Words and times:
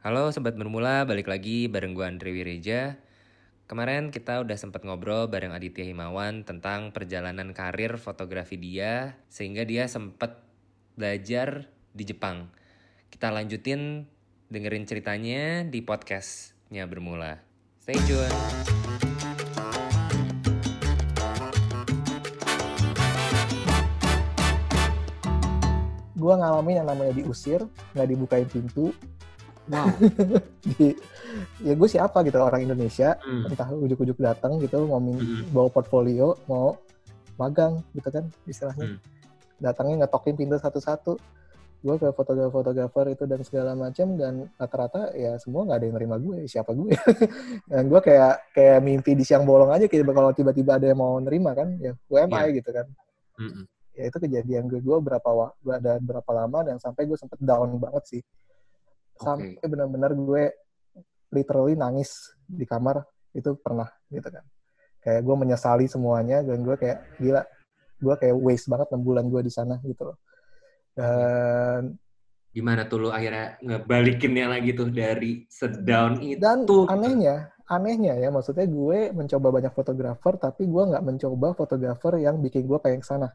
Halo 0.00 0.32
Sobat 0.32 0.56
Bermula, 0.56 1.04
balik 1.04 1.28
lagi 1.28 1.68
bareng 1.68 1.92
gue 1.92 2.08
Andre 2.08 2.32
Wireja. 2.32 2.96
Kemarin 3.68 4.08
kita 4.08 4.40
udah 4.40 4.56
sempat 4.56 4.80
ngobrol 4.80 5.28
bareng 5.28 5.52
Aditya 5.52 5.84
Himawan 5.84 6.40
tentang 6.40 6.88
perjalanan 6.88 7.52
karir 7.52 8.00
fotografi 8.00 8.56
dia, 8.56 9.20
sehingga 9.28 9.60
dia 9.68 9.84
sempat 9.92 10.40
belajar 10.96 11.68
di 11.92 12.08
Jepang. 12.08 12.48
Kita 13.12 13.28
lanjutin 13.28 14.08
dengerin 14.48 14.88
ceritanya 14.88 15.68
di 15.68 15.84
podcastnya 15.84 16.88
Bermula. 16.88 17.36
Stay 17.84 18.00
tune! 18.08 18.32
gue 26.20 26.34
ngalamin 26.36 26.84
yang 26.84 26.88
namanya 26.88 27.16
diusir, 27.16 27.64
nggak 27.96 28.08
dibukain 28.12 28.44
pintu. 28.44 28.92
Wow. 29.70 29.86
Di, 30.66 30.90
ya 31.62 31.72
gue 31.78 31.88
siapa 31.88 32.26
gitu 32.26 32.36
orang 32.42 32.66
Indonesia, 32.66 33.14
Hmm. 33.22 33.46
entah 33.46 33.70
ujuk-ujuk 33.70 34.18
datang 34.18 34.58
gitu 34.58 34.82
mau 34.90 34.98
Mm-mm. 34.98 35.54
bawa 35.54 35.70
portfolio, 35.70 36.34
mau 36.50 36.74
magang 37.38 37.78
gitu 37.94 38.10
kan 38.10 38.26
istilahnya. 38.44 38.94
Hmm. 38.94 38.98
Datangnya 39.62 40.04
ngetokin 40.04 40.34
pintu 40.34 40.58
satu-satu. 40.58 41.14
Gue 41.80 41.96
ke 41.96 42.12
fotografer-fotografer 42.12 43.16
itu 43.16 43.24
dan 43.24 43.40
segala 43.40 43.72
macam 43.72 44.12
dan 44.20 44.44
rata-rata 44.60 45.16
ya 45.16 45.40
semua 45.40 45.64
nggak 45.64 45.78
ada 45.80 45.86
yang 45.88 45.96
nerima 45.96 46.16
gue, 46.20 46.44
siapa 46.44 46.76
gue. 46.76 46.92
dan 47.72 47.88
gue 47.88 48.00
kayak 48.04 48.52
kayak 48.52 48.78
mimpi 48.84 49.16
di 49.16 49.24
siang 49.24 49.48
bolong 49.48 49.72
aja 49.72 49.88
gitu 49.88 50.04
kalau 50.12 50.28
tiba-tiba 50.36 50.76
ada 50.76 50.92
yang 50.92 51.00
mau 51.00 51.16
nerima 51.16 51.56
kan, 51.56 51.72
ya 51.80 51.96
am 51.96 52.32
I 52.36 52.52
gitu 52.60 52.68
kan. 52.68 52.84
Mm-mm. 53.40 53.64
ya 53.96 54.12
itu 54.12 54.16
kejadian 54.20 54.68
gue 54.68 54.80
gue 54.84 54.96
berapa 55.00 55.28
ada 55.72 55.96
berapa 56.00 56.30
lama 56.32 56.60
dan 56.68 56.76
sampai 56.76 57.08
gue 57.08 57.16
sempet 57.16 57.40
down 57.40 57.80
banget 57.80 58.04
sih 58.06 58.22
sampai 59.20 59.62
benar-benar 59.62 60.10
gue 60.16 60.44
literally 61.30 61.76
nangis 61.76 62.34
di 62.48 62.64
kamar 62.66 63.04
itu 63.36 63.54
pernah 63.60 63.86
gitu 64.10 64.26
kan. 64.26 64.44
Kayak 65.00 65.20
gue 65.24 65.36
menyesali 65.36 65.86
semuanya 65.86 66.42
dan 66.42 66.60
gue 66.64 66.76
kayak 66.76 67.20
gila 67.20 67.42
gue 68.00 68.14
kayak 68.16 68.36
waste 68.36 68.66
banget 68.72 68.88
enam 68.90 69.02
bulan 69.04 69.24
gue 69.28 69.40
di 69.44 69.52
sana 69.52 69.76
gitu 69.84 70.12
loh. 70.12 70.18
Dan 70.96 71.94
Gimana 72.50 72.82
tuh 72.90 73.06
lu 73.06 73.08
akhirnya 73.14 73.62
ngebalikinnya 73.62 74.50
lagi 74.50 74.74
tuh 74.74 74.90
dari 74.90 75.46
sedown 75.46 76.18
itu? 76.18 76.42
dan 76.42 76.66
anehnya 76.66 77.54
anehnya 77.70 78.18
ya 78.18 78.34
maksudnya 78.34 78.66
gue 78.66 79.14
mencoba 79.14 79.54
banyak 79.54 79.70
fotografer 79.70 80.34
tapi 80.34 80.66
gue 80.66 80.82
nggak 80.90 81.04
mencoba 81.06 81.54
fotografer 81.54 82.18
yang 82.18 82.42
bikin 82.42 82.66
gue 82.66 82.74
pengen 82.82 82.98
ke 82.98 83.06
sana 83.06 83.30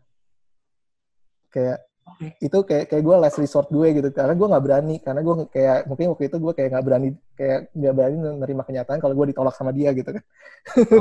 kayak 1.47 1.79
Oke. 2.05 2.37
itu 2.37 2.57
kayak 2.61 2.85
kayak 2.85 3.01
gue 3.01 3.15
last 3.17 3.37
resort 3.37 3.65
gue 3.67 3.87
gitu 3.91 4.07
karena 4.09 4.31
gue 4.31 4.45
nggak 4.45 4.63
berani 4.63 4.95
karena 5.01 5.19
gue 5.19 5.49
kayak 5.49 5.77
mungkin 5.83 6.13
waktu 6.13 6.29
itu 6.29 6.37
gue 6.37 6.53
kayak 6.53 6.69
nggak 6.69 6.85
berani 6.85 7.09
kayak 7.33 7.59
nggak 7.73 7.93
berani 7.93 8.15
menerima 8.37 8.61
kenyataan 8.63 8.99
kalau 8.99 9.13
gue 9.13 9.25
ditolak 9.29 9.51
sama 9.51 9.73
dia 9.73 9.89
gitu 9.89 10.13
kan 10.13 10.23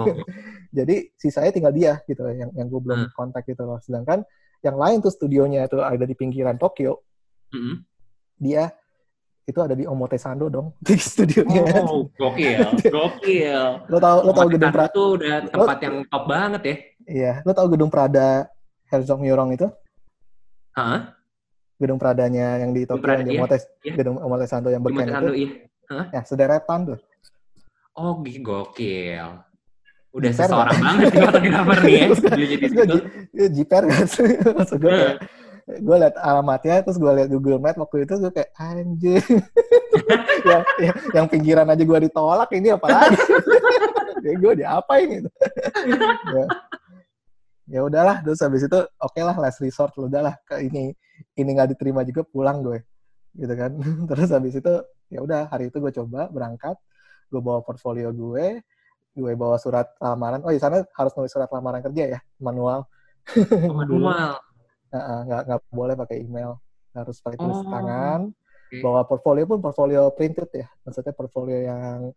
Oke. 0.01 0.25
jadi 0.81 0.95
sisanya 1.15 1.53
tinggal 1.53 1.71
dia 1.71 2.01
gitu 2.05 2.25
yang 2.27 2.49
yang 2.53 2.67
gue 2.67 2.81
belum 2.81 2.99
Hmm. 3.05 3.13
kontak 3.13 3.45
gitu 3.45 3.63
loh 3.63 3.77
sedangkan 3.79 4.25
yang 4.61 4.75
lain 4.75 4.99
tuh 4.99 5.13
studionya 5.13 5.69
itu 5.69 5.77
ada 5.77 6.03
di 6.03 6.15
pinggiran 6.15 6.57
Tokyo 6.57 7.05
Mm-mm. 7.53 7.85
dia 8.35 8.73
itu 9.45 9.61
ada 9.61 9.77
di 9.77 9.85
Omotesando 9.85 10.49
dong 10.49 10.73
di 10.81 10.97
studionya 10.97 11.85
Oh, 11.85 12.09
gokil, 12.11 12.65
gokil. 12.81 13.85
lo 13.87 13.99
tau 13.99 14.25
lo 14.25 14.33
tau 14.33 14.49
gedung 14.49 14.73
Prada 14.73 14.89
tuh 14.89 15.21
udah 15.21 15.37
tempat 15.47 15.79
yang 15.79 15.97
top 16.09 16.25
banget 16.25 16.63
ya. 16.65 16.77
iya 17.05 17.33
lo 17.45 17.53
tau 17.53 17.69
gedung 17.69 17.93
Prada 17.93 18.49
Herzog 18.89 19.21
Myorong 19.21 19.53
itu 19.53 19.69
Hah? 20.75 21.01
gedung 21.75 21.99
Pradanya 21.99 22.59
yang 22.59 22.71
di 22.71 22.87
Tokyo 22.87 23.03
Prada, 23.03 23.19
yang 23.21 23.27
di 23.27 23.33
iya. 23.35 23.41
Omotes 23.43 23.63
Iya. 23.83 23.95
gedung 23.95 24.17
Omotesando 24.19 24.69
yang 24.71 24.81
Di 24.81 24.87
berken 24.89 25.07
itu 25.07 25.29
iya. 25.35 26.03
ya 26.11 26.21
sederetan 26.23 26.81
tuh 26.87 26.99
Oh, 27.95 28.19
gokil. 28.19 29.27
Udah 30.11 30.31
Jiper 30.31 30.47
seseorang 30.47 30.75
nggak? 30.75 30.83
banget 30.83 31.11
nih 31.11 31.23
fotografer 31.23 31.79
nih 31.79 31.95
ya. 31.95 32.05
Kan- 32.07 32.35
Dia 32.35 32.47
jadi 32.47 32.67
gue 33.35 33.49
jiper 33.51 33.83
kan 33.87 34.07
maksud 34.59 34.79
gue 34.79 34.91
kayak 34.91 35.17
gue 35.65 35.97
liat 35.97 36.17
alamatnya 36.19 36.75
terus 36.83 36.99
gue 36.99 37.09
liat 37.09 37.29
Google 37.29 37.59
Map 37.59 37.75
waktu 37.75 38.03
itu 38.03 38.15
gue 38.19 38.31
kayak 38.31 38.51
anjir 38.55 39.23
yang, 40.51 40.63
yang, 40.77 40.97
yang 41.15 41.27
pinggiran 41.27 41.67
aja 41.67 41.81
gue 41.81 41.99
ditolak 42.05 42.51
ini 42.51 42.69
apa 42.69 42.87
lagi 42.87 43.23
gue 44.43 44.53
diapain 44.57 45.09
gitu 45.11 45.31
ya, 46.31 46.45
ya 47.65 47.81
udahlah 47.81 48.21
terus 48.21 48.41
habis 48.45 48.65
itu 48.69 48.77
oke 48.77 49.21
lah 49.25 49.37
last 49.41 49.59
resort 49.65 49.93
udahlah 49.97 50.37
ke 50.45 50.61
ini. 50.65 50.93
Ini 51.39 51.47
nggak 51.55 51.79
diterima 51.79 52.03
juga 52.03 52.27
pulang 52.27 52.59
gue 52.63 52.83
gitu 53.39 53.55
kan. 53.55 53.71
Terus 54.11 54.29
habis 54.35 54.55
itu 54.59 54.73
ya 55.11 55.23
udah 55.23 55.47
hari 55.47 55.71
itu 55.71 55.79
gue 55.79 55.93
coba 55.95 56.27
berangkat 56.27 56.75
gue 57.31 57.39
bawa 57.39 57.63
portfolio 57.63 58.11
gue 58.11 58.59
gue 59.15 59.33
bawa 59.39 59.55
surat 59.63 59.95
lamaran. 60.03 60.43
Oh 60.43 60.51
di 60.51 60.59
sana 60.59 60.83
harus 60.99 61.15
nulis 61.15 61.31
surat 61.31 61.47
lamaran 61.55 61.83
kerja 61.87 62.19
ya? 62.19 62.21
Manual. 62.43 62.87
Oh, 63.71 63.79
manual. 63.79 64.43
Nggak 64.91 65.41
nggak 65.49 65.61
boleh 65.71 65.95
pakai 65.95 66.17
email. 66.23 66.59
Harus 66.95 67.23
pakai 67.23 67.39
tulis 67.39 67.59
Oh, 67.63 67.67
tangan. 67.71 68.21
oke. 68.31 68.83
bawa 68.83 69.07
portfolio 69.07 69.47
pun 69.47 69.63
portfolio 69.63 70.11
printed 70.11 70.51
ya. 70.51 70.67
Maksudnya 70.83 71.15
portfolio 71.15 71.59
yang 71.63 72.11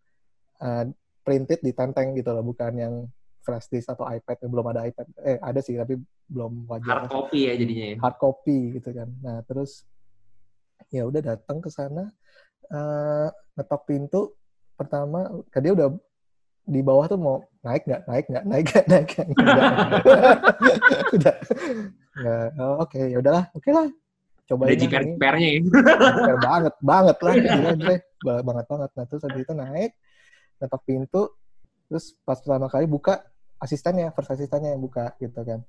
uh, 0.58 0.84
printed 1.22 1.62
ditenteng 1.62 2.18
gitu 2.18 2.34
loh 2.34 2.42
bukan 2.42 2.74
yang 2.74 2.94
flash 3.46 3.68
disk 3.72 3.90
atau 3.90 4.04
iPad 4.06 4.38
belum 4.48 4.66
ada 4.72 4.86
iPad 4.86 5.08
eh 5.24 5.38
ada 5.40 5.60
sih 5.64 5.76
tapi 5.76 5.96
belum 6.28 6.68
Hard 6.68 6.84
wajar 6.84 6.98
copy 7.08 7.40
ya 7.48 7.54
jadinya 7.56 7.86
ya. 7.94 7.98
hard 8.04 8.18
copy 8.20 8.58
gitu 8.80 8.90
kan 8.92 9.10
nah 9.24 9.40
terus 9.48 9.88
ya 10.92 11.04
udah 11.08 11.22
datang 11.24 11.58
ke 11.60 11.70
sana 11.72 12.12
eh, 12.68 13.28
ngetok 13.56 13.82
pintu 13.88 14.22
pertama 14.76 15.28
ke 15.50 15.58
dia 15.60 15.74
udah 15.74 15.90
di 16.68 16.84
bawah 16.84 17.08
tuh 17.08 17.16
mau 17.16 17.40
naik 17.64 17.88
nggak 17.88 18.02
naik 18.06 18.26
nggak 18.28 18.46
naik 18.46 18.66
nggak 18.68 18.86
naik 18.92 19.08
nggak 19.08 19.28
Nggak. 19.40 19.72
udah 21.16 21.36
nggak 22.20 22.48
oh, 22.60 22.76
oke 22.84 23.00
ya 23.00 23.18
udahlah 23.24 23.46
oke 23.56 23.70
lah 23.72 23.88
coba 24.48 24.64
Udah 24.72 24.78
jiper 24.80 25.04
jipernya 25.04 25.50
ya. 25.60 25.60
Banget, 26.40 26.74
banget 26.80 27.18
lah. 27.20 27.34
Gila. 27.52 27.96
Ba- 28.24 28.44
banget 28.48 28.66
banget. 28.72 28.90
Nah, 28.96 29.06
terus 29.12 29.22
habis 29.28 29.44
itu 29.44 29.52
naik, 29.52 29.92
ngetok 30.64 30.82
pintu, 30.88 31.22
terus 31.88 32.16
pas 32.28 32.38
pertama 32.40 32.68
kali 32.68 32.86
buka, 32.86 33.24
asistennya, 33.58 34.14
first 34.14 34.32
asistennya 34.32 34.76
yang 34.76 34.84
buka, 34.84 35.16
gitu 35.18 35.42
kan. 35.42 35.64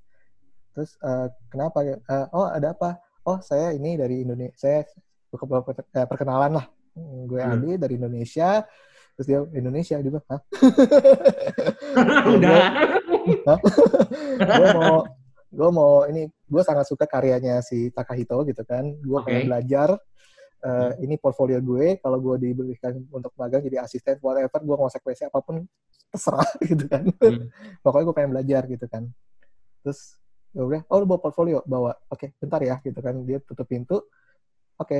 Terus, 0.75 0.95
eh, 1.01 1.27
kenapa? 1.51 1.83
Eh, 1.83 2.27
oh, 2.35 2.47
ada 2.47 2.75
apa? 2.75 2.99
Oh, 3.27 3.39
saya 3.43 3.75
ini 3.75 3.99
dari 3.99 4.23
Indonesia. 4.23 4.55
Saya 4.55 4.87
buka 5.31 5.75
eh, 5.75 6.07
perkenalan 6.07 6.53
lah. 6.61 6.67
Hmm, 6.95 7.27
Gue 7.27 7.41
Hmm. 7.43 7.55
Adi 7.59 7.71
dari 7.79 7.95
Indonesia. 7.99 8.63
Terus 9.19 9.27
dia, 9.27 9.41
Indonesia? 9.59 9.97
Dia 9.99 10.11
bilang, 10.11 10.27
hah? 10.31 10.41
Udah. 12.39 12.63
gue 14.39 14.69
mau 14.79 14.97
gue 15.49 15.71
mau 15.73 16.05
ini 16.05 16.29
gue 16.29 16.63
sangat 16.65 16.85
suka 16.85 17.09
karyanya 17.09 17.65
si 17.65 17.89
Takahito 17.89 18.37
gitu 18.45 18.63
kan 18.69 18.85
gue 18.85 19.17
Oke. 19.17 19.25
pengen 19.29 19.49
belajar 19.49 19.97
Eh, 20.59 20.91
ini 21.07 21.15
portfolio 21.15 21.55
gue 21.59 21.97
kalau 22.03 22.19
gue 22.19 22.35
diberikan 22.45 22.91
untuk 23.09 23.31
magang 23.35 23.63
jadi 23.63 23.79
asisten 23.79 24.19
whatever 24.19 24.59
gue 24.59 24.75
mau 24.75 24.87
sekuensi 24.87 25.23
apa 25.23 25.39
pun 25.39 25.63
terserah 26.11 26.45
gitu 26.67 26.83
kan 26.85 27.07
Hmm. 27.15 27.47
pokoknya 27.87 28.05
gue 28.05 28.13
pengen 28.13 28.31
belajar 28.35 28.63
gitu 28.67 28.85
kan 28.85 29.07
terus 29.81 30.19
ya 30.51 30.61
udah 30.61 30.83
oh 30.91 30.99
lu 30.99 31.07
bawa 31.07 31.23
portfolio 31.23 31.63
bawa 31.63 31.95
oke 32.07 32.35
bentar 32.37 32.59
ya 32.59 32.75
gitu 32.83 32.99
kan 32.99 33.15
dia 33.23 33.39
tutup 33.39 33.65
pintu 33.65 34.03
oke 34.75 34.99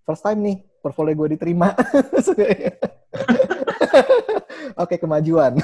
first 0.00 0.22
time 0.22 0.38
nih 0.40 0.56
portfolio 0.78 1.12
gue 1.18 1.34
diterima 1.34 1.74
oke 4.78 4.94
kemajuan 4.94 5.58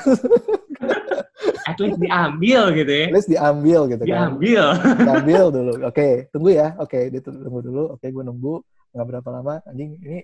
At 1.67 1.79
least 1.79 1.99
diambil 1.99 2.63
gitu 2.75 2.91
ya. 2.91 3.07
at 3.07 3.15
least 3.15 3.29
diambil 3.29 3.81
gitu 3.87 4.03
kan 4.03 4.07
Diambil. 4.31 4.65
Diambil 5.03 5.43
dulu. 5.51 5.73
Oke, 5.83 6.31
tunggu 6.31 6.55
ya. 6.55 6.79
Oke, 6.79 7.11
dia 7.11 7.19
tuh 7.19 7.35
tunggu 7.35 7.59
dulu. 7.59 7.91
Oke, 7.91 8.07
gue 8.07 8.23
nunggu. 8.23 8.63
Nggak 8.93 9.07
berapa 9.07 9.29
lama. 9.31 9.55
Anjing, 9.67 9.99
ini 10.03 10.21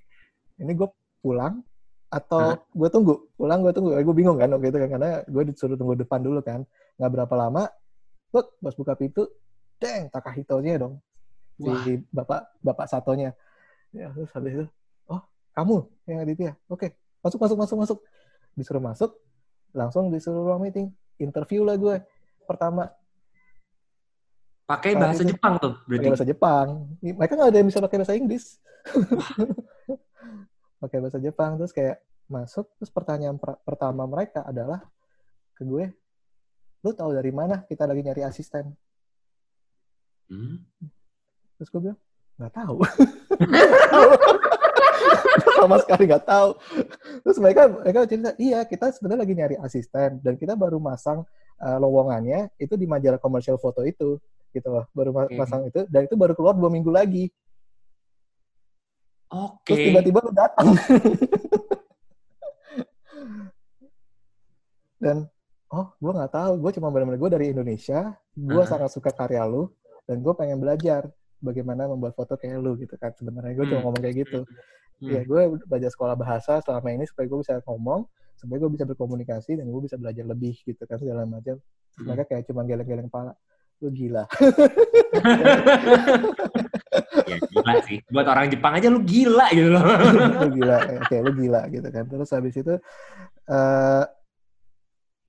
ini 0.60 0.72
gue 0.76 0.88
pulang 1.24 1.62
atau 2.12 2.58
gue 2.76 2.88
tunggu? 2.92 3.14
Pulang 3.34 3.64
gue 3.64 3.72
tunggu. 3.72 3.90
gue 3.96 4.14
bingung 4.14 4.36
kan 4.36 4.52
waktu 4.52 4.68
itu 4.68 4.78
kan. 4.78 4.88
Karena 4.98 5.10
gue 5.24 5.42
disuruh 5.48 5.76
tunggu 5.78 5.94
depan 5.96 6.20
dulu 6.20 6.44
kan. 6.44 6.62
Nggak 7.00 7.10
berapa 7.10 7.34
lama. 7.34 7.66
Buk, 8.32 8.46
pas 8.60 8.74
buka 8.76 8.92
pintu. 8.96 9.28
Deng, 9.80 10.08
Takahito-nya 10.12 10.78
dong. 10.78 11.02
Wah. 11.60 11.82
Si 11.84 12.00
bapak 12.10 12.58
bapak 12.62 12.86
satonya. 12.86 13.34
Ya, 13.92 14.08
terus 14.14 14.32
habis 14.32 14.52
itu. 14.56 14.66
Oh, 15.10 15.20
kamu 15.52 15.84
yang 16.08 16.18
Aditya. 16.24 16.52
Oke, 16.70 16.96
masuk, 17.20 17.38
masuk, 17.42 17.56
masuk, 17.60 17.76
masuk. 17.76 17.98
Disuruh 18.56 18.80
masuk. 18.80 19.10
Langsung 19.76 20.08
disuruh 20.08 20.48
ruang 20.48 20.64
meeting. 20.64 20.88
Interview 21.20 21.64
lah 21.64 21.76
gue. 21.76 22.00
Pertama, 22.48 22.88
Pakai 24.72 24.96
Saat 24.96 25.02
bahasa 25.04 25.22
itu. 25.22 25.30
Jepang 25.36 25.54
tuh 25.60 25.76
pakai 25.76 25.88
berarti. 25.92 26.08
bahasa 26.08 26.24
Jepang. 26.24 26.66
Mereka 27.04 27.32
nggak 27.36 27.50
ada 27.52 27.58
yang 27.60 27.68
bisa 27.68 27.84
pakai 27.84 27.98
bahasa 28.00 28.16
Inggris. 28.16 28.44
pakai 30.82 30.98
bahasa 30.98 31.18
Jepang 31.20 31.60
terus 31.60 31.76
kayak 31.76 32.00
masuk 32.26 32.66
terus 32.80 32.88
pertanyaan 32.88 33.36
per- 33.36 33.60
pertama 33.62 34.08
mereka 34.08 34.40
adalah 34.48 34.80
ke 35.52 35.68
gue, 35.68 35.92
lu 36.80 36.90
tahu 36.96 37.12
dari 37.12 37.28
mana 37.28 37.60
kita 37.68 37.84
lagi 37.84 38.00
nyari 38.00 38.24
asisten? 38.24 38.72
Hmm. 40.32 40.64
Terus 41.60 41.68
gue 41.68 41.80
bilang, 41.84 42.00
nggak 42.40 42.54
tahu. 42.56 42.76
sama 45.62 45.78
sekali 45.78 46.10
nggak 46.10 46.26
tahu. 46.26 46.50
Terus 47.22 47.38
mereka 47.38 47.62
mereka 47.70 47.98
cerita, 48.08 48.34
iya 48.40 48.66
kita 48.66 48.90
sebenarnya 48.90 49.20
lagi 49.22 49.34
nyari 49.36 49.56
asisten 49.62 50.18
dan 50.24 50.34
kita 50.34 50.58
baru 50.58 50.82
masang 50.82 51.22
uh, 51.62 51.78
lowongannya 51.78 52.50
itu 52.58 52.74
di 52.74 52.90
majalah 52.90 53.22
komersial 53.22 53.56
foto 53.56 53.86
itu 53.86 54.18
gitu 54.52 54.68
loh, 54.68 54.84
baru 54.92 55.16
okay. 55.16 55.38
masang 55.38 55.64
itu 55.64 55.86
dan 55.88 56.04
itu 56.04 56.12
baru 56.18 56.36
keluar 56.36 56.52
dua 56.52 56.68
minggu 56.68 56.92
lagi. 56.92 57.32
Oke. 59.32 59.64
Okay. 59.64 59.72
Terus 59.72 59.86
tiba-tiba 59.88 60.18
lu 60.20 60.32
datang. 60.36 60.68
dan 65.02 65.26
oh 65.74 65.90
gue 65.98 66.12
nggak 66.14 66.30
tahu 66.30 66.52
gue 66.62 66.70
cuma 66.78 66.94
benar-benar 66.94 67.18
gue 67.18 67.30
dari 67.34 67.46
Indonesia 67.50 68.14
gue 68.38 68.54
uh 68.54 68.62
-huh. 68.62 68.70
sangat 68.70 68.94
suka 68.94 69.10
karya 69.10 69.42
lu 69.50 69.66
dan 70.06 70.22
gue 70.22 70.32
pengen 70.38 70.62
belajar 70.62 71.10
bagaimana 71.42 71.90
membuat 71.90 72.14
foto 72.14 72.38
kayak 72.38 72.62
lu 72.62 72.78
gitu 72.78 72.94
kan 72.94 73.10
sebenarnya 73.18 73.58
gue 73.58 73.66
hmm. 73.66 73.72
cuma 73.74 73.80
ngomong 73.90 74.02
kayak 74.02 74.16
gitu 74.22 74.46
hmm. 75.02 75.10
ya 75.10 75.20
gue 75.26 75.42
belajar 75.66 75.90
sekolah 75.90 76.14
bahasa 76.14 76.62
selama 76.62 76.94
ini 76.94 77.04
supaya 77.10 77.26
gue 77.26 77.38
bisa 77.42 77.58
ngomong 77.66 78.06
supaya 78.42 78.58
gue 78.58 78.70
bisa 78.74 78.82
berkomunikasi 78.90 79.54
dan 79.54 79.70
gue 79.70 79.82
bisa 79.86 79.94
belajar 79.94 80.26
lebih 80.26 80.58
gitu 80.66 80.82
kan 80.82 80.98
segala 80.98 81.22
macam 81.22 81.62
hmm. 81.62 82.02
mereka 82.10 82.26
kayak 82.26 82.42
cuma 82.50 82.66
geleng-geleng 82.66 83.06
kepala 83.06 83.38
lu 83.82 83.90
gila 83.90 84.26
ya 87.30 87.36
gila 87.38 87.74
sih 87.86 87.98
buat 88.10 88.26
orang 88.26 88.50
Jepang 88.50 88.74
aja 88.78 88.90
lu 88.90 89.02
gila 89.02 89.46
gitu 89.54 89.70
loh 89.70 89.82
lu 90.42 90.48
gila 90.58 90.78
oke 91.06 91.16
lu 91.22 91.32
gila 91.38 91.62
gitu 91.70 91.88
kan 91.90 92.04
terus 92.10 92.30
habis 92.34 92.54
itu 92.58 92.74
uh, 93.50 94.04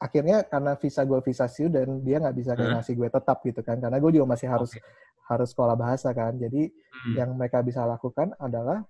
akhirnya 0.01 0.41
karena 0.49 0.73
visa 0.77 1.01
gue 1.05 1.19
visa 1.21 1.45
dan 1.69 1.87
dia 2.01 2.17
nggak 2.17 2.35
bisa 2.35 2.51
kayak 2.57 2.65
hmm. 2.65 2.77
ngasih 2.81 2.93
gue 2.97 3.09
tetap 3.13 3.37
gitu 3.45 3.61
kan 3.61 3.77
karena 3.77 3.97
gue 4.01 4.11
juga 4.13 4.25
masih 4.25 4.47
harus 4.49 4.73
okay. 4.73 4.81
harus 5.29 5.49
sekolah 5.53 5.77
bahasa 5.77 6.09
kan 6.13 6.33
jadi 6.37 6.69
hmm. 6.69 7.13
yang 7.13 7.29
mereka 7.37 7.61
bisa 7.61 7.85
lakukan 7.85 8.33
adalah 8.41 8.81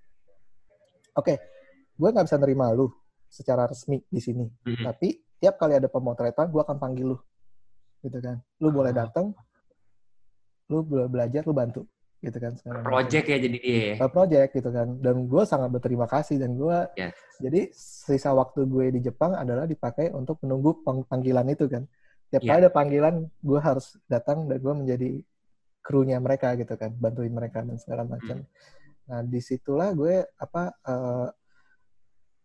oke 1.15 1.23
okay, 1.23 1.37
gue 1.95 2.09
nggak 2.09 2.25
bisa 2.25 2.39
nerima 2.39 2.71
lu 2.71 2.87
secara 3.33 3.65
resmi 3.65 3.97
di 4.05 4.21
sini 4.21 4.45
hmm. 4.45 4.85
tapi 4.85 5.17
tiap 5.41 5.57
kali 5.57 5.73
ada 5.81 5.89
pemotretan 5.89 6.53
gue 6.53 6.61
akan 6.61 6.77
panggil 6.77 7.17
lu 7.17 7.17
gitu 8.05 8.21
kan 8.21 8.37
lu 8.61 8.69
boleh 8.69 8.93
ah. 8.93 8.97
datang 9.09 9.33
lu 10.69 10.85
boleh 10.85 11.09
belajar 11.09 11.41
lu 11.43 11.57
bantu 11.57 11.83
gitu 12.23 12.37
kan 12.39 12.55
sekarang. 12.55 12.83
Project 12.87 13.25
ya 13.27 13.37
jadi 13.37 13.57
dia. 13.59 13.83
Ya? 13.99 14.07
Project 14.07 14.49
gitu 14.55 14.69
kan. 14.71 14.87
Dan 15.03 15.27
gue 15.27 15.43
sangat 15.43 15.69
berterima 15.75 16.07
kasih 16.07 16.39
dan 16.39 16.55
gue 16.55 16.77
yes. 16.95 17.11
jadi 17.43 17.67
sisa 17.75 18.31
waktu 18.31 18.63
gue 18.63 18.95
di 18.95 18.99
Jepang 19.03 19.35
adalah 19.35 19.67
dipakai 19.67 20.15
untuk 20.15 20.39
menunggu 20.39 20.79
panggilan 20.87 21.43
itu 21.51 21.67
kan. 21.67 21.83
Tiap 22.31 22.41
yeah. 22.47 22.55
kali 22.55 22.59
ada 22.63 22.71
panggilan 22.71 23.15
gue 23.27 23.59
harus 23.59 23.99
datang 24.07 24.47
dan 24.47 24.57
gue 24.63 24.73
menjadi 24.73 25.09
krunya 25.83 26.15
mereka 26.23 26.55
gitu 26.55 26.79
kan, 26.79 26.95
bantuin 26.95 27.35
mereka 27.35 27.59
dan 27.59 27.75
segala 27.75 28.07
macam. 28.07 28.39
Hmm. 28.39 28.47
Nah 29.11 29.19
di 29.27 29.43
situlah 29.43 29.91
gue 29.91 30.23
apa 30.39 30.71
uh, 30.87 31.27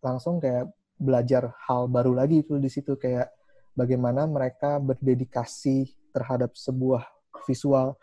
langsung 0.02 0.42
kayak 0.42 0.66
belajar 0.98 1.54
hal 1.64 1.86
baru 1.86 2.12
lagi 2.12 2.42
itu 2.42 2.58
di 2.58 2.68
situ 2.68 2.98
kayak 2.98 3.30
bagaimana 3.78 4.26
mereka 4.26 4.82
berdedikasi 4.82 5.94
terhadap 6.10 6.58
sebuah 6.58 7.06
visual. 7.46 7.94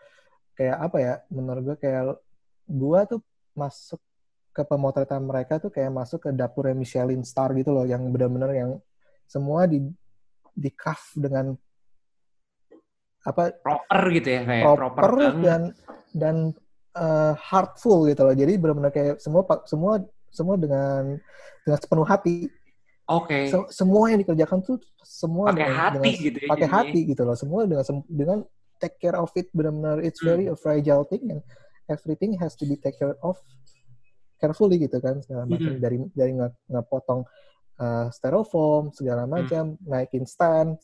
Kayak 0.56 0.76
apa 0.80 0.96
ya 0.98 1.14
menurut 1.28 1.62
gue 1.62 1.76
kayak 1.76 2.16
gue 2.66 3.00
tuh 3.06 3.20
masuk 3.52 4.00
ke 4.56 4.62
pemotretan 4.64 5.20
mereka 5.20 5.60
tuh 5.60 5.68
kayak 5.68 5.92
masuk 5.92 6.24
ke 6.24 6.30
dapurnya 6.32 6.72
Michelin 6.72 7.20
Star 7.20 7.52
gitu 7.52 7.76
loh 7.76 7.84
yang 7.84 8.08
benar-benar 8.08 8.56
yang 8.56 8.80
semua 9.28 9.68
di 9.68 9.84
di 10.56 10.72
craft 10.72 11.20
dengan 11.20 11.52
apa 13.26 13.52
proper 13.60 14.00
gitu 14.16 14.28
ya 14.32 14.40
kayak 14.48 14.64
proper, 14.64 15.02
proper 15.02 15.30
dan 15.44 15.62
dan 16.16 16.36
uh, 16.96 17.36
heartful 17.36 18.08
gitu 18.08 18.24
loh. 18.24 18.32
Jadi 18.32 18.56
benar-benar 18.56 18.92
kayak 18.94 19.20
semua 19.20 19.44
semua 19.68 20.00
semua 20.32 20.56
dengan 20.56 21.20
dengan 21.66 21.78
sepenuh 21.82 22.06
hati 22.08 22.48
Oke. 23.06 23.30
Okay. 23.30 23.42
Se 23.50 23.56
semua 23.82 24.10
yang 24.10 24.18
dikerjakan 24.18 24.58
tuh 24.66 24.82
semua 25.06 25.54
pakai 25.54 25.70
hati 25.70 25.98
dengan, 26.02 26.26
gitu 26.26 26.38
ya. 26.42 26.48
Pakai 26.50 26.68
hati 26.68 27.00
gitu 27.06 27.22
loh. 27.22 27.36
Semua 27.38 27.62
dengan 27.64 27.84
dengan 28.10 28.38
take 28.80 28.96
care 29.00 29.16
of 29.16 29.32
it 29.36 29.48
benar-benar 29.56 30.04
it's 30.04 30.20
very 30.20 30.46
hmm. 30.48 30.54
a 30.54 30.56
fragile 30.56 31.04
thing 31.08 31.24
and 31.32 31.40
everything 31.88 32.36
has 32.36 32.52
to 32.56 32.68
be 32.68 32.76
take 32.76 32.96
care 32.98 33.16
of 33.24 33.36
carefully 34.36 34.76
gitu 34.76 35.00
kan 35.00 35.16
segala 35.24 35.48
macam 35.48 35.64
mm 35.64 35.76
-hmm. 35.80 35.82
dari 35.82 35.96
dari 36.12 36.32
ngepotong 36.68 37.24
uh, 37.80 38.06
styrofoam 38.12 38.92
segala 38.92 39.24
hmm. 39.24 39.32
macam 39.32 39.64
mm. 39.80 39.88
naikin 39.88 40.24
stand 40.28 40.76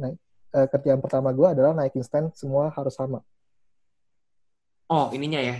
naik 0.00 0.16
uh, 0.56 0.66
kerjaan 0.72 1.04
pertama 1.04 1.36
gue 1.36 1.44
adalah 1.44 1.76
naikin 1.76 2.00
stand 2.00 2.32
semua 2.32 2.72
harus 2.72 2.96
sama 2.96 3.20
oh 4.88 5.12
ininya 5.12 5.40
ya 5.44 5.54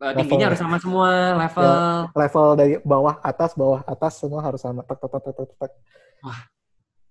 uh, 0.00 0.12
tingginya 0.16 0.52
harus 0.52 0.60
sama 0.60 0.76
semua 0.80 1.36
level. 1.36 1.64
Ya, 1.64 1.84
level 2.12 2.46
dari 2.56 2.74
bawah 2.82 3.14
atas 3.20 3.56
bawah 3.56 3.80
atas 3.84 4.20
semua 4.20 4.40
harus 4.44 4.60
sama. 4.60 4.84
Tak 4.84 4.98
tak 5.00 5.08
tak 5.10 5.32
tak 5.32 5.48
tak 5.56 5.70
wah. 6.24 6.40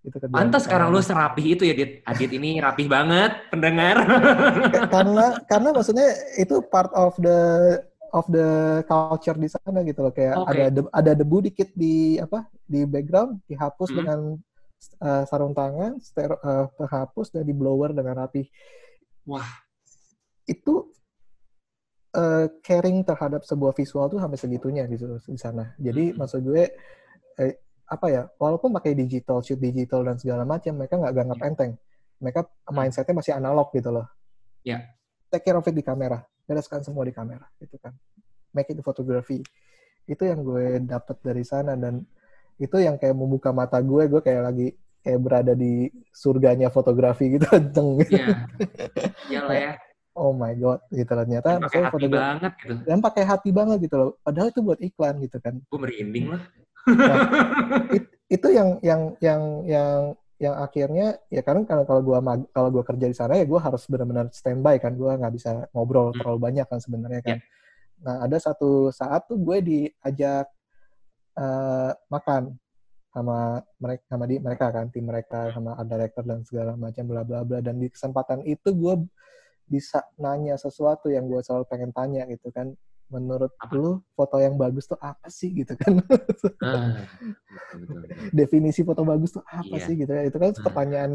Itu 0.06 0.18
kan. 0.22 0.30
Pantas 0.30 0.70
sekarang 0.70 0.94
lu 0.94 1.02
serapih 1.02 1.58
itu 1.58 1.66
ya, 1.66 1.74
Dit. 1.74 2.06
Adit 2.06 2.30
ini 2.30 2.62
rapih 2.62 2.86
banget, 2.86 3.50
pendengar. 3.50 4.06
karena 4.94 5.42
karena 5.50 5.70
maksudnya 5.74 6.14
itu 6.38 6.62
part 6.70 6.94
of 6.94 7.18
the 7.18 7.40
of 8.14 8.26
the 8.30 8.82
culture 8.86 9.36
di 9.36 9.50
sana 9.50 9.82
gitu 9.82 10.06
loh. 10.06 10.14
Kayak 10.14 10.46
okay. 10.46 10.52
ada 10.54 10.66
de, 10.70 10.82
ada 10.94 11.12
debu 11.18 11.42
dikit 11.50 11.74
di 11.74 12.22
apa 12.22 12.46
di 12.70 12.86
background 12.86 13.42
dihapus 13.50 13.90
hmm. 13.90 13.98
dengan 13.98 14.20
uh, 15.02 15.24
sarung 15.26 15.58
tangan 15.58 15.98
ster, 15.98 16.38
uh, 16.38 16.70
terhapus 16.78 17.34
dan 17.34 17.44
di 17.44 17.54
blower 17.58 17.92
dengan 17.92 18.22
rapi 18.22 18.46
wah. 19.26 19.46
Itu 20.46 20.95
uh, 22.16 22.46
caring 22.64 23.04
terhadap 23.04 23.44
sebuah 23.44 23.76
visual 23.76 24.08
tuh 24.08 24.20
sampai 24.24 24.40
segitunya 24.40 24.88
gitu 24.88 25.20
di 25.28 25.40
sana 25.40 25.76
jadi 25.76 26.16
hmm. 26.16 26.18
maksud 26.18 26.40
gue 26.42 26.64
eh, 27.44 27.54
apa 27.86 28.06
ya 28.10 28.24
walaupun 28.40 28.74
pakai 28.74 28.98
digital 28.98 29.44
shoot 29.44 29.60
digital 29.60 30.02
dan 30.08 30.18
segala 30.18 30.48
macam 30.48 30.74
mereka 30.80 30.98
nggak 30.98 31.14
ganggap 31.14 31.40
yeah. 31.40 31.50
enteng 31.52 31.72
mereka 32.24 32.42
hmm. 32.48 32.74
mindsetnya 32.74 33.14
masih 33.14 33.34
analog 33.36 33.68
gitu 33.76 33.90
loh 33.92 34.08
ya 34.64 34.80
yeah. 34.80 34.82
take 35.30 35.46
care 35.46 35.60
of 35.60 35.68
it 35.68 35.76
di 35.76 35.84
kamera 35.84 36.24
bereskan 36.48 36.82
semua 36.82 37.04
di 37.06 37.14
kamera 37.14 37.46
gitu 37.60 37.76
kan 37.78 37.94
make 38.56 38.72
it 38.72 38.80
photography 38.82 39.44
itu 40.06 40.24
yang 40.24 40.42
gue 40.46 40.86
dapat 40.86 41.18
dari 41.22 41.44
sana 41.44 41.74
dan 41.74 42.06
itu 42.56 42.78
yang 42.80 42.96
kayak 42.96 43.18
membuka 43.18 43.52
mata 43.52 43.82
gue 43.84 44.08
gue 44.08 44.22
kayak 44.24 44.42
lagi 44.48 44.68
kayak 45.06 45.22
berada 45.22 45.54
di 45.54 45.92
surganya 46.10 46.74
fotografi 46.74 47.38
gitu 47.38 47.46
deng 47.74 48.00
iya 48.10 48.48
yeah. 49.30 49.44
lah 49.46 49.58
ya 49.58 49.72
oh 50.16 50.32
my 50.32 50.56
god 50.56 50.80
gitu 50.90 51.12
loh 51.12 51.28
ternyata 51.28 51.60
pakai 51.60 51.84
hati 51.84 52.08
banget 52.08 52.52
gitu. 52.64 52.74
Dan 52.88 52.98
pakai 53.04 53.24
hati 53.28 53.50
banget 53.52 53.78
gitu 53.84 53.96
loh. 54.00 54.10
Padahal 54.24 54.48
itu 54.50 54.62
buat 54.64 54.80
iklan 54.80 55.16
gitu 55.22 55.38
kan. 55.44 55.60
Gue 55.68 55.80
merinding 55.80 56.26
lah. 56.32 56.42
Nah, 56.86 57.18
it, 57.92 58.04
itu 58.32 58.48
yang 58.50 58.80
yang 58.80 59.02
yang 59.20 59.42
yang 59.68 59.98
yang 60.36 60.56
akhirnya 60.60 61.16
ya 61.32 61.42
karena 61.44 61.64
kalau 61.68 61.84
kalau 61.88 62.02
gue 62.04 62.18
kalau 62.52 62.70
gua 62.72 62.84
kerja 62.84 63.08
di 63.08 63.16
sana 63.16 63.40
ya 63.40 63.46
gue 63.48 63.60
harus 63.60 63.84
benar-benar 63.92 64.32
standby 64.32 64.80
kan. 64.80 64.96
Gue 64.96 65.12
nggak 65.12 65.34
bisa 65.36 65.68
ngobrol 65.76 66.16
hmm. 66.16 66.24
terlalu 66.24 66.40
banyak 66.40 66.66
kan 66.66 66.80
sebenarnya 66.80 67.22
kan. 67.22 67.38
Yeah. 67.38 68.04
Nah 68.08 68.16
ada 68.24 68.38
satu 68.40 68.90
saat 68.96 69.28
tuh 69.28 69.40
gue 69.40 69.58
diajak 69.60 70.48
uh, 71.36 71.92
makan 72.08 72.56
sama 73.16 73.64
mereka 73.80 74.04
sama 74.12 74.24
di 74.28 74.36
mereka 74.44 74.66
kan 74.76 74.92
tim 74.92 75.08
mereka 75.08 75.48
sama 75.56 75.80
ada 75.80 75.88
director 75.88 76.24
dan 76.28 76.44
segala 76.44 76.76
macam 76.80 77.04
bla 77.04 77.24
bla 77.28 77.44
bla. 77.44 77.60
Dan 77.60 77.84
di 77.84 77.88
kesempatan 77.92 78.44
itu 78.48 78.72
gue 78.76 78.96
bisa 79.66 80.06
nanya 80.22 80.56
sesuatu 80.56 81.10
yang 81.10 81.26
gue 81.26 81.42
selalu 81.42 81.66
pengen 81.66 81.92
tanya 81.92 82.26
gitu 82.30 82.54
kan 82.54 82.74
menurut 83.10 83.54
apa? 83.62 83.74
lu 83.78 84.02
foto 84.18 84.42
yang 84.42 84.58
bagus 84.58 84.90
tuh 84.90 84.98
apa 84.98 85.30
sih 85.30 85.54
gitu 85.54 85.78
kan 85.78 86.02
ah, 86.66 87.06
definisi 88.40 88.82
foto 88.82 89.06
bagus 89.06 89.38
tuh 89.38 89.46
apa 89.46 89.78
iya. 89.78 89.86
sih 89.86 89.94
gitu 89.94 90.10
ya 90.10 90.26
itu 90.26 90.38
kan 90.42 90.52
ah. 90.54 90.64
pertanyaan 90.66 91.14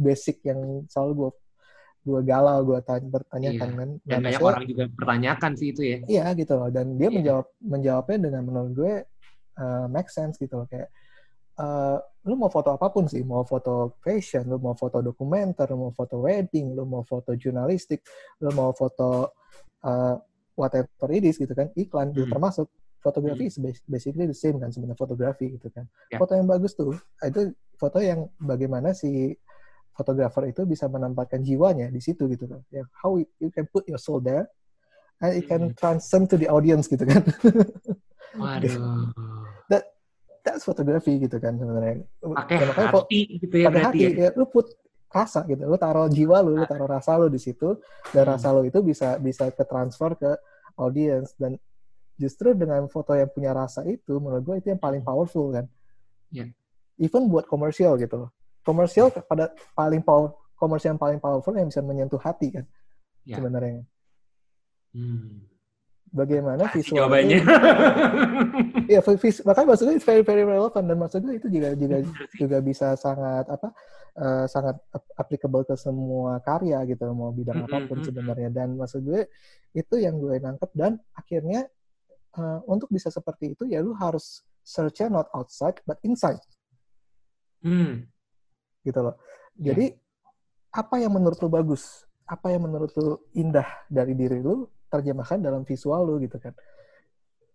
basic 0.00 0.40
yang 0.44 0.84
selalu 0.88 1.12
gue 1.16 1.30
gue 2.02 2.20
galau 2.26 2.58
gue 2.66 2.78
tanya 2.82 3.08
bertanyakan 3.12 3.68
iya. 3.68 3.78
kan 3.78 3.88
dan 4.02 4.18
nah, 4.18 4.26
banyak 4.26 4.42
orang 4.42 4.64
juga 4.66 4.84
pertanyakan 4.90 5.52
sih 5.54 5.68
itu 5.70 5.82
ya 5.84 5.98
iya 6.08 6.24
gitu 6.34 6.52
loh 6.56 6.68
dan 6.72 6.96
dia 6.96 7.08
iya. 7.12 7.14
menjawab 7.20 7.46
menjawabnya 7.60 8.18
dengan 8.26 8.42
menurut 8.48 8.72
gue 8.72 8.94
uh, 9.60 9.86
make 9.92 10.10
sense 10.10 10.40
gitu 10.40 10.64
loh 10.64 10.66
kayak 10.66 10.88
uh, 11.58 11.98
lu 12.28 12.38
mau 12.38 12.48
foto 12.48 12.72
apa 12.72 12.88
pun 12.88 13.10
sih, 13.10 13.26
mau 13.26 13.42
foto 13.42 13.98
fashion, 13.98 14.46
lu 14.46 14.62
mau 14.62 14.78
foto 14.78 15.02
dokumenter, 15.02 15.66
lu 15.74 15.90
mau 15.90 15.92
foto 15.92 16.22
wedding, 16.22 16.72
lu 16.72 16.86
mau 16.86 17.02
foto 17.02 17.34
jurnalistik, 17.34 18.06
lu 18.40 18.54
mau 18.54 18.70
foto 18.70 19.34
uh, 19.82 20.16
whatever 20.54 21.08
it 21.12 21.24
is 21.24 21.36
gitu 21.40 21.52
kan 21.52 21.68
iklan 21.74 22.12
hmm. 22.12 22.28
termasuk 22.28 22.68
fotografi 23.02 23.50
hmm. 23.50 23.74
basically 23.88 24.28
the 24.28 24.36
same 24.36 24.60
kan 24.60 24.70
sebenarnya 24.70 24.98
fotografi 24.98 25.58
gitu 25.58 25.68
kan 25.72 25.88
yeah. 26.12 26.20
foto 26.20 26.38
yang 26.38 26.46
bagus 26.46 26.72
tuh 26.76 26.94
itu 27.24 27.50
foto 27.74 27.98
yang 27.98 28.30
bagaimana 28.38 28.94
si 28.94 29.34
fotografer 29.92 30.48
itu 30.54 30.64
bisa 30.64 30.88
menempatkan 30.88 31.42
jiwanya 31.42 31.90
di 31.90 32.00
situ 32.00 32.30
gitu 32.30 32.46
kan 32.46 32.60
ya 32.70 32.84
how 33.02 33.18
it, 33.18 33.28
you 33.42 33.50
can 33.50 33.66
put 33.68 33.84
your 33.88 33.98
soul 33.98 34.22
there 34.22 34.48
and 35.20 35.34
it 35.34 35.44
can 35.48 35.72
hmm. 35.72 35.76
transcend 35.76 36.30
to 36.30 36.38
the 36.38 36.46
audience 36.46 36.86
gitu 36.86 37.02
kan 37.02 37.24
waduh 38.40 39.10
that's 40.42 40.66
photography 40.66 41.22
gitu 41.22 41.38
kan 41.38 41.54
sebenarnya 41.56 42.02
pakai 42.18 42.56
hati 42.90 43.20
gitu 43.42 43.54
ya 43.56 43.66
pakai 43.70 43.82
hati 43.86 43.98
ya. 44.02 44.10
ya 44.10 44.28
lu 44.34 44.46
put 44.50 44.74
rasa 45.12 45.44
gitu. 45.44 45.68
Lu 45.68 45.76
taruh 45.76 46.08
jiwa 46.08 46.40
lu, 46.40 46.56
lu 46.56 46.64
taruh 46.64 46.88
rasa 46.88 47.20
lu 47.20 47.28
di 47.28 47.36
situ 47.36 47.76
dan 48.16 48.24
hmm. 48.24 48.32
rasa 48.32 48.48
lu 48.50 48.64
itu 48.64 48.80
bisa 48.80 49.20
bisa 49.20 49.52
ke 49.52 49.62
transfer 49.68 50.16
ke 50.16 50.32
audience 50.80 51.36
dan 51.36 51.60
justru 52.16 52.56
dengan 52.56 52.88
foto 52.88 53.12
yang 53.12 53.28
punya 53.28 53.52
rasa 53.52 53.84
itu 53.84 54.16
menurut 54.16 54.42
gue 54.44 54.56
itu 54.64 54.68
yang 54.72 54.80
paling 54.80 55.04
powerful 55.04 55.52
kan 55.52 55.68
Iya. 56.32 56.48
even 56.96 57.28
buat 57.28 57.44
komersial 57.44 58.00
gitu 58.00 58.24
loh 58.24 58.30
komersial 58.64 59.12
pada 59.12 59.52
paling 59.76 60.00
power 60.00 60.32
komersial 60.56 60.96
yang 60.96 61.02
paling 61.02 61.20
powerful 61.20 61.52
yang 61.52 61.68
bisa 61.68 61.84
menyentuh 61.84 62.16
hati 62.16 62.56
kan 62.56 62.64
Iya. 63.28 63.36
sebenarnya 63.36 63.84
Hmm. 64.92 65.48
bagaimana 66.12 66.68
visual 66.68 67.08
jawabannya. 67.08 67.40
vis- 69.00 69.40
makanya 69.42 69.72
maksud 69.72 69.84
gue 69.86 69.96
it's 69.96 70.04
very 70.04 70.20
very 70.20 70.44
relevant 70.44 70.84
dan 70.84 70.98
maksud 70.98 71.20
gue 71.22 71.38
itu 71.38 71.48
juga 71.48 71.72
juga 71.72 71.96
juga 72.34 72.58
bisa 72.60 72.92
sangat 72.94 73.48
apa 73.48 73.72
eh, 74.12 74.44
sangat 74.44 74.76
ap- 74.90 75.12
applicable 75.16 75.64
ke 75.64 75.72
semua 75.74 76.36
karya 76.40 76.82
gitu 76.84 77.08
mau 77.14 77.30
bidang 77.30 77.62
Mm-mm, 77.62 77.68
apa 77.70 77.78
pun 77.86 77.96
mm-mm. 77.96 78.06
sebenarnya 78.06 78.48
dan 78.50 78.76
maksud 78.76 79.00
gue 79.00 79.24
itu 79.72 79.94
yang 79.96 80.18
gue 80.18 80.36
nangkep 80.36 80.70
dan 80.74 81.00
akhirnya 81.14 81.64
eh, 82.34 82.58
untuk 82.66 82.88
bisa 82.88 83.08
seperti 83.08 83.54
itu 83.54 83.64
ya 83.64 83.80
lu 83.80 83.94
harus 83.94 84.44
search 84.60 85.00
not 85.06 85.32
outside 85.32 85.80
but 85.82 85.96
inside 86.02 86.42
Hmm. 87.62 88.10
gitu 88.82 88.98
loh. 88.98 89.14
Iya. 89.54 89.70
Jadi 89.70 89.86
apa 90.74 90.98
yang 90.98 91.14
menurut 91.14 91.38
lu 91.38 91.46
bagus, 91.46 92.02
apa 92.26 92.50
yang 92.50 92.66
menurut 92.66 92.90
lu 92.98 93.22
indah 93.38 93.86
dari 93.86 94.18
diri 94.18 94.42
lu 94.42 94.66
terjemahkan 94.90 95.38
dalam 95.38 95.62
visual 95.62 96.02
lu 96.02 96.18
gitu 96.18 96.42
kan. 96.42 96.50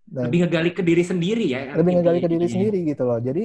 Dan- 0.07 0.31
Lebih 0.31 0.39
ngegali 0.47 0.69
ke 0.71 0.81
diri 0.81 1.03
sendiri 1.03 1.45
ya. 1.51 1.59
lebih 1.75 1.93
ngegali 1.99 2.19
ke 2.23 2.29
diri 2.31 2.39
intinya. 2.39 2.55
sendiri 2.55 2.79
gitu 2.87 3.03
loh. 3.03 3.19
Jadi 3.19 3.43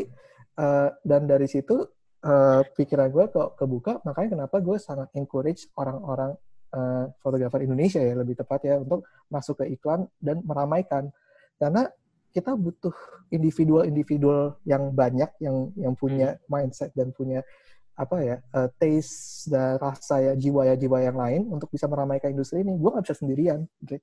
eh, 0.53 0.89
dan 1.03 1.23
dari 1.27 1.47
situ 1.51 1.77
eh, 2.23 2.63
pikiran 2.79 3.09
gue 3.11 3.25
kok 3.35 3.49
kebuka, 3.59 3.93
makanya 4.07 4.29
kenapa 4.39 4.57
gue 4.63 4.79
sangat 4.79 5.11
encourage 5.19 5.67
orang-orang 5.75 6.39
eh, 6.71 7.05
fotografer 7.19 7.67
Indonesia 7.67 7.99
ya 7.99 8.15
lebih 8.15 8.39
tepat 8.39 8.61
ya 8.63 8.79
untuk 8.79 9.03
masuk 9.27 9.67
ke 9.67 9.75
iklan 9.75 10.07
dan 10.23 10.39
meramaikan 10.47 11.11
karena 11.59 11.91
kita 12.33 12.57
butuh 12.57 12.95
individual-individual 13.29 14.57
yang 14.65 14.89
banyak 14.89 15.29
yang 15.37 15.69
yang 15.77 15.93
punya 15.93 16.41
mindset 16.49 16.89
dan 16.97 17.13
punya 17.13 17.45
apa 17.93 18.17
ya 18.25 18.37
eh, 18.41 18.69
taste 18.81 19.51
dan 19.53 19.77
rasa 19.77 20.23
ya 20.23 20.33
jiwa 20.33 20.65
ya 20.65 20.75
jiwa 20.79 20.99
yang 21.05 21.19
lain 21.19 21.43
untuk 21.51 21.69
bisa 21.69 21.85
meramaikan 21.91 22.33
industri 22.33 22.63
ini. 22.65 22.73
Gue 22.79 22.89
nggak 22.89 23.05
bisa 23.05 23.19
sendirian. 23.19 23.67
Oke. 23.85 24.01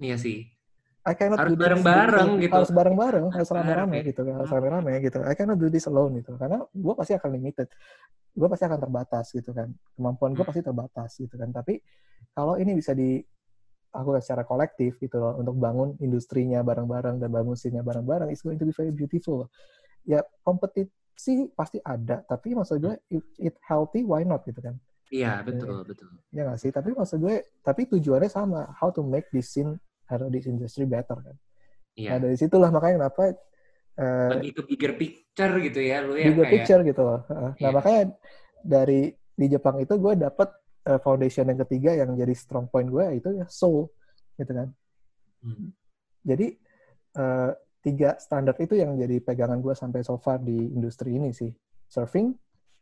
Iya 0.00 0.16
sih. 0.16 0.48
I 1.04 1.12
cannot 1.12 1.36
Harus 1.36 1.52
do 1.52 1.56
this 1.60 1.64
bareng-bareng 1.68 2.30
gitu. 2.40 2.54
Harus 2.56 2.70
bareng-bareng, 2.72 3.24
harus 3.28 3.48
Bareng, 3.52 3.68
rame-rame 3.68 3.98
gitu 4.08 4.20
kan, 4.24 4.34
harus 4.40 4.50
rame-rame 4.56 4.92
gitu. 5.04 5.18
I 5.20 5.34
cannot 5.36 5.58
do 5.60 5.68
this 5.68 5.84
alone 5.84 6.16
gitu. 6.24 6.32
Karena 6.40 6.64
gue 6.64 6.94
pasti 6.96 7.12
akan 7.12 7.30
limited. 7.36 7.68
Gue 8.32 8.48
pasti 8.48 8.64
akan 8.64 8.78
terbatas 8.80 9.26
gitu 9.36 9.50
kan. 9.52 9.68
Kemampuan 9.92 10.32
gue 10.32 10.40
Hmm. 10.40 10.48
pasti 10.48 10.62
terbatas 10.64 11.10
gitu 11.20 11.34
kan. 11.36 11.52
Tapi 11.52 11.76
kalau 12.32 12.56
ini 12.56 12.72
bisa 12.72 12.96
dilakukan 12.96 14.24
secara 14.24 14.48
kolektif 14.48 14.96
gitu 14.96 15.20
loh 15.20 15.36
untuk 15.36 15.60
bangun 15.60 15.92
industrinya 16.00 16.64
bareng-bareng 16.64 17.20
dan 17.20 17.28
bangun 17.28 17.52
scene-nya 17.52 17.84
bareng-bareng 17.84 18.32
it's 18.32 18.40
going 18.40 18.56
to 18.56 18.64
be 18.64 18.72
very 18.72 18.88
beautiful. 18.90 19.52
Ya 20.08 20.24
kompetisi 20.40 21.52
pasti 21.52 21.84
ada, 21.84 22.24
tapi 22.24 22.56
maksud 22.56 22.80
gue 22.80 22.96
if 23.12 23.24
it 23.36 23.54
healthy 23.60 24.08
why 24.08 24.24
not 24.24 24.40
gitu 24.48 24.64
kan. 24.64 24.80
Iya, 25.12 25.44
betul, 25.44 25.84
betul. 25.84 26.08
Ya 26.32 26.48
nggak 26.48 26.58
sih? 26.58 26.72
Tapi 26.72 26.96
maksud 26.96 27.20
gue, 27.20 27.44
tapi 27.60 27.86
tujuannya 27.86 28.26
sama, 28.26 28.72
how 28.80 28.88
to 28.88 29.04
make 29.04 29.28
this 29.30 29.52
scene 29.52 29.76
atau 30.08 30.26
this 30.28 30.46
industry 30.46 30.84
better 30.84 31.16
kan. 31.20 31.36
Nah 31.36 31.40
Iya. 31.94 32.18
dari 32.18 32.34
situlah 32.34 32.74
makanya 32.74 33.06
kenapa 33.06 33.38
uh, 34.02 34.30
Lebih 34.38 34.50
ke 34.58 34.62
bigger 34.66 34.92
picture 34.98 35.52
gitu 35.62 35.80
ya, 35.80 36.02
lu 36.02 36.18
yang 36.18 36.34
bigger 36.34 36.44
kayak 36.46 36.54
picture 36.58 36.80
gitu 36.82 37.02
loh. 37.06 37.20
Uh, 37.30 37.52
Nah 37.54 37.70
Iya. 37.70 37.70
makanya 37.70 38.02
dari 38.64 39.00
di 39.34 39.46
Jepang 39.50 39.76
itu 39.78 39.94
gue 39.98 40.14
dapet 40.18 40.48
uh, 40.90 40.98
foundation 41.02 41.46
yang 41.50 41.58
ketiga 41.66 41.90
yang 41.94 42.10
jadi 42.14 42.34
strong 42.34 42.66
point 42.70 42.86
gue 42.90 43.18
itu 43.18 43.28
ya 43.38 43.46
soul 43.46 43.90
gitu 44.34 44.52
kan. 44.54 44.68
Hmm. 45.44 45.70
Jadi 46.24 46.56
uh, 47.20 47.50
tiga 47.84 48.16
standar 48.16 48.56
itu 48.58 48.74
yang 48.80 48.96
jadi 48.96 49.20
pegangan 49.20 49.60
gue 49.60 49.74
sampai 49.76 50.00
so 50.02 50.16
far 50.16 50.40
di 50.40 50.56
industri 50.56 51.14
ini 51.14 51.30
sih. 51.30 51.52
Surfing, 51.86 52.32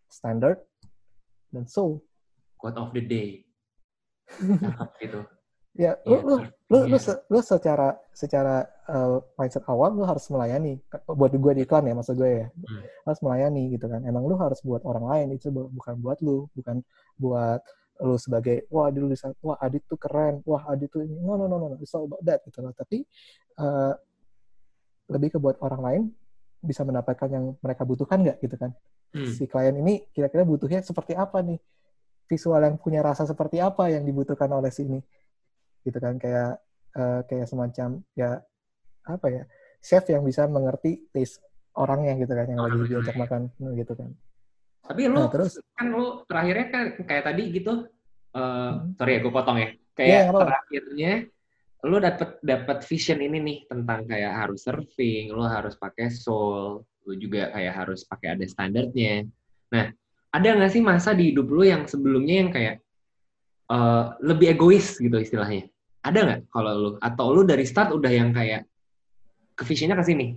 standard, 0.08 0.62
dan 1.52 1.66
soul. 1.68 2.00
quote 2.56 2.78
of 2.78 2.94
the 2.94 3.02
day. 3.02 3.42
Cakep 4.38 4.90
gitu. 5.02 5.20
Ya, 5.72 5.96
lu, 6.04 6.20
lu, 6.20 6.34
lu, 6.68 6.78
lu, 6.84 6.96
iya. 6.96 7.00
se- 7.00 7.22
lu 7.32 7.40
secara 7.40 7.96
secara 8.12 8.68
uh, 8.92 9.24
mindset 9.40 9.64
awal 9.64 9.96
lu 9.96 10.04
harus 10.04 10.28
melayani. 10.28 10.76
Buat 11.08 11.32
gue 11.32 11.52
di 11.56 11.62
iklan 11.64 11.88
ya, 11.88 11.96
maksud 11.96 12.12
gue 12.20 12.44
ya. 12.44 12.46
Hmm. 12.52 12.82
Harus 13.08 13.20
melayani 13.24 13.62
gitu 13.72 13.88
kan. 13.88 14.04
Emang 14.04 14.28
lu 14.28 14.36
harus 14.36 14.60
buat 14.60 14.84
orang 14.84 15.08
lain, 15.08 15.26
itu 15.40 15.48
bu- 15.48 15.72
bukan 15.72 15.96
buat 15.96 16.20
lu. 16.20 16.44
Bukan 16.52 16.84
buat 17.16 17.64
lu 18.04 18.20
sebagai, 18.20 18.68
wah 18.68 18.92
dulu 18.92 19.16
bisa, 19.16 19.32
wah 19.40 19.56
Adit 19.64 19.88
tuh 19.88 19.96
keren, 19.96 20.44
wah 20.44 20.60
Adit 20.68 20.92
tuh 20.92 21.08
ini. 21.08 21.16
No, 21.24 21.40
no, 21.40 21.48
no, 21.48 21.56
no, 21.56 21.72
no. 21.72 21.76
It's 21.80 21.96
all 21.96 22.04
about 22.04 22.20
that 22.20 22.44
gitu 22.44 22.60
loh. 22.60 22.76
Tapi 22.76 23.08
uh, 23.56 23.96
lebih 25.08 25.32
ke 25.32 25.38
buat 25.40 25.56
orang 25.64 25.80
lain 25.80 26.02
bisa 26.60 26.84
mendapatkan 26.84 27.32
yang 27.32 27.56
mereka 27.64 27.88
butuhkan 27.88 28.20
nggak 28.20 28.44
gitu 28.44 28.60
kan. 28.60 28.76
Hmm. 29.16 29.24
Si 29.24 29.48
klien 29.48 29.72
ini 29.72 30.04
kira-kira 30.12 30.44
butuhnya 30.44 30.84
seperti 30.84 31.16
apa 31.16 31.40
nih? 31.40 31.56
Visual 32.28 32.60
yang 32.60 32.76
punya 32.76 33.00
rasa 33.00 33.24
seperti 33.24 33.56
apa 33.56 33.88
yang 33.88 34.04
dibutuhkan 34.04 34.52
oleh 34.52 34.68
si 34.68 34.84
ini? 34.84 35.00
Gitu 35.82 35.98
kan 35.98 36.16
kayak 36.18 36.58
eh, 36.96 37.20
kayak 37.26 37.46
semacam 37.50 38.02
ya 38.14 38.40
apa 39.02 39.26
ya 39.28 39.42
chef 39.82 40.06
yang 40.06 40.22
bisa 40.22 40.46
mengerti 40.46 41.10
taste 41.10 41.42
orangnya 41.74 42.14
gitu 42.20 42.30
kan 42.30 42.46
yang 42.46 42.60
lagi 42.62 42.78
Orangnya. 42.78 42.90
diajak 43.02 43.16
makan 43.18 43.42
gitu 43.74 43.92
kan 43.98 44.10
Tapi 44.82 45.02
lu 45.06 45.14
Nah, 45.14 45.30
terus? 45.30 45.62
kan 45.78 45.86
lu 45.94 46.26
terakhirnya 46.26 46.66
kan 46.74 46.84
kayak 47.06 47.24
tadi 47.30 47.42
gitu. 47.54 47.86
eh 48.32 48.70
Hmm. 48.72 48.96
sorry 48.98 49.14
ya, 49.14 49.20
gue 49.22 49.32
potong 49.32 49.58
ya. 49.62 49.68
Kayak 49.94 50.20
apa-apa. 50.32 50.42
terakhirnya 50.42 51.12
lu 51.82 51.96
dapet 51.98 52.30
dapet 52.42 52.78
vision 52.86 53.18
ini 53.22 53.38
nih 53.42 53.58
tentang 53.70 54.06
kayak 54.06 54.32
harus 54.42 54.60
surfing, 54.62 55.30
lu 55.34 55.42
harus 55.46 55.74
pakai 55.78 56.10
soul, 56.10 56.82
lu 57.06 57.12
juga 57.18 57.50
kayak 57.54 57.74
harus 57.74 58.02
pakai 58.06 58.38
ada 58.38 58.44
standarnya. 58.46 59.26
Nah, 59.70 59.90
ada 60.30 60.48
nggak 60.58 60.72
sih 60.72 60.82
masa 60.82 61.14
di 61.14 61.30
hidup 61.34 61.46
lu 61.50 61.62
yang 61.66 61.86
sebelumnya 61.86 62.34
yang 62.46 62.50
kayak 62.50 62.74
eh, 63.70 64.04
lebih 64.22 64.46
egois 64.54 64.98
gitu 64.98 65.16
istilahnya? 65.18 65.71
Ada 66.02 66.18
nggak 66.26 66.40
kalau 66.50 66.72
lu? 66.74 66.90
Atau 66.98 67.26
lu 67.30 67.42
dari 67.42 67.62
start 67.62 67.94
udah 67.94 68.10
yang 68.10 68.34
kayak 68.34 68.66
ke 69.54 69.62
visionnya 69.62 69.98
ke 69.98 70.06
sini? 70.06 70.28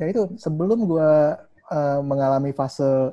ya 0.00 0.08
itu 0.08 0.32
sebelum 0.40 0.88
gue 0.88 1.10
mengalami 2.00 2.56
fase 2.56 3.12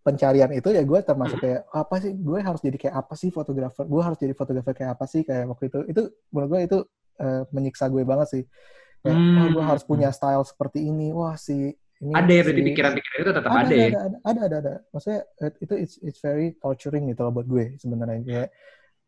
pencarian 0.00 0.48
itu 0.48 0.72
ya 0.72 0.80
gue 0.80 0.96
termasuk 1.04 1.36
Hmm. 1.36 1.44
kayak 1.44 1.60
apa 1.68 1.94
sih 2.00 2.12
gue 2.16 2.38
harus 2.40 2.60
jadi 2.64 2.76
kayak 2.80 2.94
apa 3.04 3.14
sih 3.20 3.28
fotografer 3.28 3.84
gue 3.84 4.00
harus 4.00 4.16
jadi 4.16 4.32
fotografer 4.32 4.72
kayak 4.72 4.96
apa 4.96 5.04
sih 5.04 5.28
kayak 5.28 5.44
waktu 5.52 5.68
itu 5.68 5.78
itu 5.92 6.02
menurut 6.32 6.48
gue 6.48 6.60
itu 6.64 6.78
eh, 7.20 7.42
menyiksa 7.52 7.92
gue 7.92 8.00
banget 8.08 8.28
sih 8.32 8.42
kayak 9.04 9.12
Hmm. 9.12 9.36
wah 9.36 9.46
gue 9.52 9.64
harus 9.76 9.84
punya 9.84 10.08
style 10.08 10.40
seperti 10.40 10.88
ini 10.88 11.12
wah 11.12 11.36
si 11.36 11.68
ini 12.00 12.16
Ada 12.16 12.32
ya 12.32 12.42
berarti 12.48 12.62
pikiran-pikiran 12.64 13.18
itu 13.20 13.32
tetap 13.36 13.50
ada, 13.52 13.60
ada, 13.60 13.74
ya? 13.76 13.88
ada, 13.92 13.98
ada, 14.00 14.16
ada, 14.24 14.40
ada, 14.40 14.56
ada. 14.56 14.74
Maksudnya 14.88 15.20
it- 15.44 15.58
itu 15.60 15.74
it's, 15.76 15.94
it's 16.00 16.20
very 16.24 16.56
torturing 16.56 17.12
gitu 17.12 17.28
loh 17.28 17.32
buat 17.36 17.44
gue 17.44 17.76
sebenarnya 17.76 18.24
kayak 18.24 18.48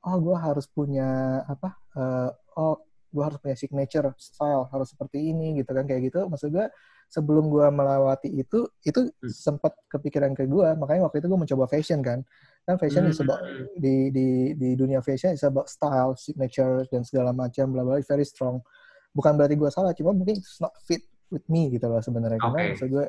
oh 0.02 0.16
gue 0.18 0.36
harus 0.36 0.66
punya 0.66 1.08
apa 1.46 1.78
eh, 1.94 2.30
oh 2.58 2.76
gue 3.12 3.22
harus 3.22 3.38
punya 3.38 3.56
signature 3.58 4.08
style 4.16 4.66
harus 4.72 4.88
seperti 4.90 5.30
ini 5.30 5.60
gitu 5.60 5.70
kan 5.70 5.84
kayak 5.84 6.08
gitu 6.10 6.26
maksud 6.26 6.48
gue 6.48 6.66
sebelum 7.12 7.52
gue 7.52 7.66
melewati 7.68 8.28
itu 8.32 8.64
itu 8.82 9.00
Hmm. 9.04 9.28
sempat 9.28 9.76
kepikiran 9.92 10.32
ke 10.32 10.48
gue 10.48 10.68
makanya 10.80 11.06
waktu 11.06 11.20
itu 11.20 11.28
gue 11.28 11.40
mencoba 11.44 11.64
fashion 11.68 12.00
kan 12.00 12.24
kan 12.64 12.80
fashion 12.80 13.04
is 13.04 13.20
about 13.20 13.36
Hmm. 13.44 13.68
di 13.76 14.08
di 14.08 14.28
di 14.56 14.68
dunia 14.72 15.04
fashion 15.04 15.36
is 15.36 15.44
about 15.44 15.68
style 15.68 16.16
signature 16.16 16.88
dan 16.88 17.04
segala 17.04 17.36
macam 17.36 17.68
bla 17.68 17.84
bla 17.84 18.00
very 18.00 18.24
strong 18.24 18.64
bukan 19.12 19.36
berarti 19.36 19.60
gue 19.60 19.68
salah 19.68 19.92
cuma 19.92 20.16
mungkin 20.16 20.40
it's 20.40 20.56
not 20.56 20.72
fit 20.88 21.04
with 21.28 21.44
me 21.52 21.68
gitu 21.68 21.84
loh 21.84 22.00
sebenarnya 22.00 22.40
karena 22.40 22.64
Oke. 22.64 22.68
maksud 22.74 22.88
gue 22.88 23.06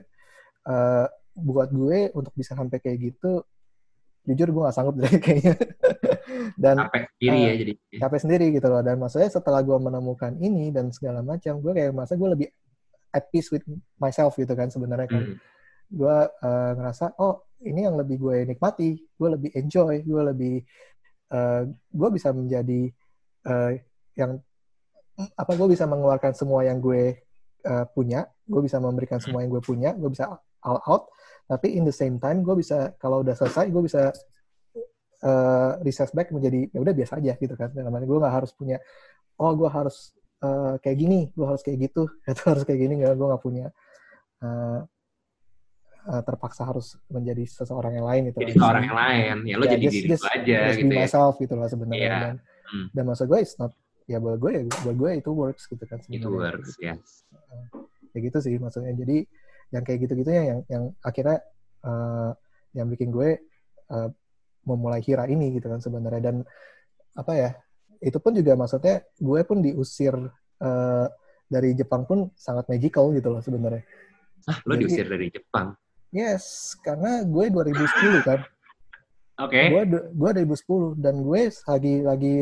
eh, 0.68 1.08
buat 1.34 1.70
gue 1.72 2.12
untuk 2.12 2.34
bisa 2.36 2.54
sampai 2.60 2.78
kayak 2.84 2.98
gitu 3.00 3.40
jujur 4.24 4.48
gue 4.52 4.62
gak 4.68 4.76
sanggup 4.76 4.96
deh 5.00 5.16
kayaknya 5.24 5.56
dan 6.56 6.76
capek 6.82 7.04
sendiri 7.12 7.38
ya 7.38 7.48
Eh, 7.48 7.58
jadi. 7.58 7.74
capek 8.00 8.20
sendiri 8.20 8.46
gitu 8.52 8.68
loh 8.68 8.82
dan 8.82 8.96
maksudnya 8.98 9.30
setelah 9.30 9.60
gue 9.60 9.78
menemukan 9.78 10.32
ini 10.38 10.70
dan 10.70 10.90
segala 10.90 11.20
macam 11.22 11.58
gue 11.58 11.72
kayak 11.72 11.92
merasa 11.92 12.14
gue 12.14 12.30
lebih 12.30 12.48
at 13.10 13.30
peace 13.30 13.50
with 13.50 13.64
myself 13.96 14.34
gitu 14.34 14.52
kan 14.52 14.68
sebenarnya 14.68 15.08
kan 15.08 15.24
Hmm. 15.24 15.38
gue 15.90 16.18
eh, 16.26 16.72
ngerasa 16.74 17.14
oh 17.18 17.36
ini 17.62 17.84
yang 17.84 17.94
lebih 17.94 18.18
gue 18.18 18.38
nikmati 18.46 18.90
gue 18.98 19.30
lebih 19.30 19.50
enjoy 19.54 20.02
gue 20.02 20.22
lebih 20.26 20.56
eh, 21.30 21.62
gue 21.70 22.10
bisa 22.10 22.30
menjadi 22.30 22.90
eh, 23.44 23.72
yang 24.14 24.42
apa 25.34 25.52
gue 25.54 25.68
bisa 25.70 25.86
mengeluarkan 25.86 26.34
semua 26.34 26.62
yang 26.62 26.78
gue 26.78 27.22
eh, 27.62 27.86
punya 27.94 28.26
gue 28.44 28.62
bisa 28.62 28.78
memberikan 28.78 29.22
semua 29.22 29.46
yang 29.46 29.52
gue 29.52 29.62
punya 29.62 29.94
gue 29.94 30.10
bisa 30.10 30.34
all 30.60 30.82
out 30.84 31.08
tapi 31.46 31.76
in 31.76 31.84
the 31.84 31.94
same 31.94 32.18
time 32.18 32.42
gue 32.42 32.56
bisa 32.56 32.96
kalau 32.98 33.22
udah 33.22 33.36
selesai 33.36 33.70
gue 33.70 33.84
bisa 33.84 34.10
eh 35.24 35.72
recess 35.82 36.12
back 36.12 36.30
menjadi 36.30 36.68
ya 36.70 36.80
udah 36.80 36.94
biasa 36.94 37.18
aja 37.18 37.34
gitu 37.36 37.56
kan 37.56 37.72
namanya 37.72 38.03
gue 38.03 38.18
nggak 38.20 38.36
harus 38.36 38.51
punya 38.51 38.77
oh 39.36 39.51
gue 39.56 39.70
harus 39.70 40.12
eh, 40.39 40.75
kayak 40.77 40.98
gini 40.98 41.20
gue 41.32 41.46
harus 41.48 41.63
kayak 41.63 41.80
gitu 41.82 42.03
atau 42.30 42.46
harus 42.51 42.63
kayak 42.63 42.80
gini 42.82 42.94
nggak 43.00 43.15
gue 43.15 43.27
nggak 43.27 43.39
punya 43.42 43.68
eh, 44.44 44.80
terpaksa 46.03 46.68
harus 46.68 47.00
menjadi 47.08 47.48
seseorang 47.48 47.96
yang 47.96 48.03
lain 48.03 48.22
gitu 48.27 48.44
Jadi 48.44 48.51
kan. 48.53 48.60
ke 48.60 48.65
orang 48.68 48.84
yang 48.84 48.98
lain, 48.98 49.36
ya 49.48 49.56
lo 49.56 49.63
Ya, 49.63 49.72
jadi 49.72 49.86
just- 49.88 49.96
diri 49.96 50.10
just- 50.12 50.27
aja 50.27 50.58
just 50.68 50.77
gitu 50.77 50.84
be 50.84 50.94
ya. 50.94 51.00
myself 51.00 51.34
gitu 51.39 51.53
lah 51.56 51.68
sebenarnya 51.68 52.03
Iya. 52.03 52.20
dan 52.20 52.36
Hmm. 52.63 52.88
dan 52.92 53.03
maksud 53.06 53.25
gue 53.25 53.39
it's 53.39 53.56
not 53.56 53.72
ya 54.03 54.20
buat 54.20 54.36
gue 54.36 54.51
ya 54.51 54.62
buat 54.84 54.96
gue 54.98 55.12
itu 55.15 55.30
works 55.32 55.63
gitu 55.65 55.84
kan 55.86 55.96
Itu 56.01 56.27
sebenarnya. 56.27 56.60
works, 56.60 56.72
ya. 56.77 56.94
ya 58.12 58.20
gitu 58.20 58.38
sih 58.38 58.60
maksudnya 58.60 58.92
jadi 58.94 59.18
yang 59.72 59.84
kayak 59.84 60.00
gitu-gitunya 60.01 60.44
yang 60.44 60.60
yang 60.68 60.84
akhirnya 61.00 61.39
eh, 61.82 62.32
yang 62.74 62.88
bikin 62.89 63.08
gue 63.08 63.39
eh, 63.88 64.10
memulai 64.63 65.00
Hira 65.00 65.25
ini 65.25 65.53
gitu 65.53 65.67
kan 65.67 65.77
sebenarnya 65.77 66.22
dan 66.24 66.36
apa 67.13 67.34
ya 67.34 67.50
itu 68.00 68.17
pun 68.17 68.32
juga 68.32 68.53
maksudnya 68.53 69.03
gue 69.15 69.39
pun 69.43 69.60
diusir 69.60 70.15
eh, 70.60 71.05
dari 71.46 71.72
Jepang 71.74 72.03
pun 72.03 72.32
sangat 72.34 72.65
magical 72.67 73.12
gitu 73.12 73.29
loh 73.29 73.39
sebenarnya 73.39 73.84
Ah, 74.43 74.60
lo 74.63 74.75
Jadi- 74.75 74.82
diusir 74.84 75.05
dari 75.08 75.27
Jepang. 75.29 75.72
yes 76.10 76.75
karena 76.77 77.24
gue 77.24 77.46
2010 77.48 77.79
kan 78.22 78.39
Oke. 79.39 79.62
gue 79.65 79.82
gue 80.12 80.29
2010 80.43 81.00
dan 81.00 81.15
gue 81.17 81.41
lagi 81.48 81.93
lagi 82.01 82.36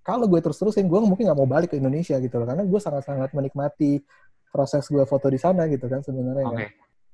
kalau 0.00 0.24
gue 0.24 0.40
terus 0.40 0.56
terusin 0.56 0.86
gue 0.86 0.98
mungkin 0.98 1.26
nggak 1.26 1.36
mau 1.36 1.44
balik 1.44 1.70
ke 1.70 1.76
Indonesia 1.76 2.16
gitu 2.16 2.34
loh 2.34 2.46
karena 2.46 2.64
gue 2.64 2.80
sangat 2.80 3.04
sangat 3.04 3.30
menikmati 3.30 4.00
proses 4.48 4.86
gue 4.86 5.04
foto 5.04 5.26
di 5.26 5.36
sana 5.36 5.66
gitu 5.66 5.84
kan 5.86 6.00
sebenarnya 6.00 6.46
Oke. 6.46 6.56
kan. 6.56 6.70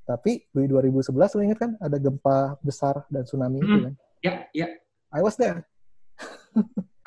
Tapi 0.06 0.32
di 0.46 0.64
2011 0.64 1.10
lo 1.34 1.40
inget 1.42 1.58
kan 1.58 1.74
ada 1.76 1.98
gempa 1.98 2.54
besar 2.60 3.02
dan 3.08 3.24
tsunami 3.24 3.58
itu 3.58 3.66
Hmm. 3.68 3.84
kan. 3.90 3.94
Ya, 4.26 4.42
ya. 4.50 4.66
I 5.14 5.22
was 5.22 5.38
there. 5.38 5.62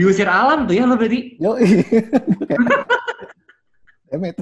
Diusir 0.00 0.24
alam 0.24 0.64
tuh 0.64 0.72
ya 0.72 0.88
lo 0.88 0.96
berarti. 0.96 1.36
Yo. 1.36 1.60
Damn 4.08 4.24
it. 4.24 4.40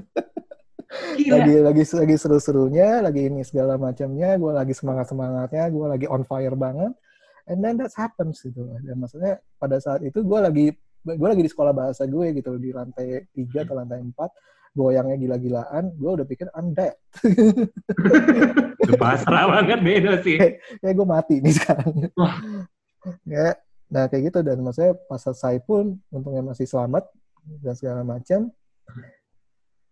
Gila. 1.19 1.43
Lagi 1.43 1.55
lagi 1.59 1.83
lagi 1.91 2.15
seru-serunya, 2.19 3.03
lagi 3.03 3.27
ini 3.27 3.43
segala 3.43 3.75
macamnya, 3.75 4.39
gue 4.39 4.53
lagi 4.55 4.75
semangat-semangatnya, 4.75 5.71
gue 5.71 5.87
lagi 5.91 6.07
on 6.07 6.23
fire 6.23 6.55
banget. 6.55 6.95
And 7.51 7.59
then 7.59 7.83
that 7.83 7.91
happens 7.99 8.39
gitu. 8.47 8.63
Dan 8.63 9.03
maksudnya 9.03 9.43
pada 9.59 9.83
saat 9.83 10.07
itu 10.07 10.23
gue 10.23 10.39
lagi 10.39 10.71
gue 11.03 11.29
lagi 11.29 11.43
di 11.43 11.51
sekolah 11.51 11.75
bahasa 11.75 12.07
gue 12.07 12.27
gitu 12.39 12.55
di 12.63 12.71
lantai 12.71 13.27
tiga 13.35 13.67
atau 13.67 13.75
lantai 13.75 13.99
empat 14.07 14.31
goyangnya 14.71 15.17
gila-gilaan 15.19 15.91
gue 15.99 16.11
udah 16.21 16.27
pikir 16.27 16.47
I'm 16.55 16.73
dead. 16.75 16.95
Pasrah 19.01 19.47
banget 19.51 19.81
beda 19.83 20.13
sih. 20.23 20.39
ya 20.83 20.91
gue 20.91 21.07
mati 21.07 21.43
nih 21.43 21.55
sekarang. 21.55 21.95
Ya 23.27 23.59
nah 23.91 24.07
kayak 24.07 24.31
gitu 24.31 24.39
dan 24.47 24.63
maksudnya 24.63 24.95
pas 25.11 25.19
selesai 25.19 25.67
pun 25.67 25.99
untungnya 26.15 26.47
masih 26.47 26.63
selamat 26.63 27.11
dan 27.59 27.75
segala 27.75 28.07
macam 28.07 28.55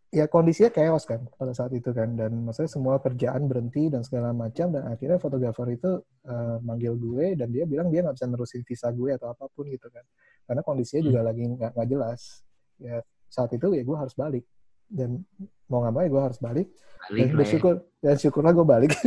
ya 0.08 0.24
kondisinya 0.24 0.72
chaos 0.72 1.04
kan 1.04 1.26
pada 1.36 1.52
saat 1.52 1.74
itu 1.76 1.90
kan 1.92 2.16
dan 2.16 2.32
maksudnya 2.46 2.70
semua 2.70 2.96
kerjaan 3.02 3.44
berhenti 3.44 3.92
dan 3.92 4.00
segala 4.00 4.32
macam 4.32 4.72
dan 4.72 4.88
akhirnya 4.88 5.20
fotografer 5.20 5.68
itu 5.74 6.00
eh, 6.24 6.56
manggil 6.64 6.96
gue 6.96 7.36
dan 7.36 7.50
dia 7.52 7.68
bilang 7.68 7.92
dia 7.92 8.00
nggak 8.06 8.16
bisa 8.16 8.26
nerusin 8.30 8.62
visa 8.64 8.88
gue 8.88 9.10
atau 9.18 9.34
apa 9.34 9.50
pun 9.52 9.68
gitu 9.68 9.90
kan. 9.92 10.04
Karena 10.48 10.62
kondisinya 10.64 11.02
juga 11.04 11.20
lagi 11.28 11.42
nggak 11.44 11.70
nggak 11.76 11.88
jelas. 11.90 12.46
Ya 12.80 13.04
saat 13.28 13.52
itu 13.52 13.68
ya 13.76 13.84
gue 13.84 13.96
harus 13.98 14.14
balik 14.16 14.44
dan 14.88 15.20
mau 15.68 15.84
nggak 15.84 15.92
mau 15.94 16.02
ya 16.02 16.10
gue 16.10 16.22
harus 16.32 16.40
balik 16.40 16.68
Balik 17.08 17.20
dan 17.20 17.28
ya. 17.28 17.36
bersyukur 17.38 17.74
dan 18.02 18.16
syukurlah 18.18 18.52
gue 18.52 18.66
balik 18.66 18.90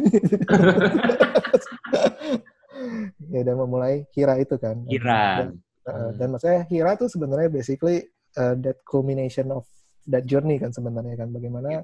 ya 3.34 3.42
dan 3.46 3.56
memulai 3.58 4.06
Hira 4.16 4.38
itu 4.40 4.56
kan 4.58 4.82
Kira. 4.88 5.44
dan, 5.44 5.48
uh, 5.88 6.10
dan 6.16 6.28
maksudnya 6.34 6.62
Hira 6.70 6.92
tuh 6.98 7.10
sebenarnya 7.12 7.50
basically 7.52 8.06
uh, 8.38 8.56
that 8.58 8.80
culmination 8.88 9.52
of 9.54 9.66
that 10.08 10.26
journey 10.26 10.58
kan 10.58 10.74
sebenarnya 10.74 11.16
kan 11.20 11.30
bagaimana 11.30 11.84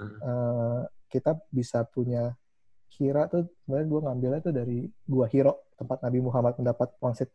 uh, 0.00 0.80
kita 1.08 1.36
bisa 1.48 1.86
punya 1.88 2.34
Hira 2.96 3.28
tuh 3.28 3.44
sebenarnya 3.64 3.88
gue 3.88 4.00
ngambilnya 4.08 4.40
tuh 4.40 4.54
dari 4.56 4.88
gua 5.04 5.28
Hiro 5.28 5.68
tempat 5.76 6.00
Nabi 6.00 6.18
Muhammad 6.24 6.56
mendapat 6.56 6.96
wangsit 6.96 7.28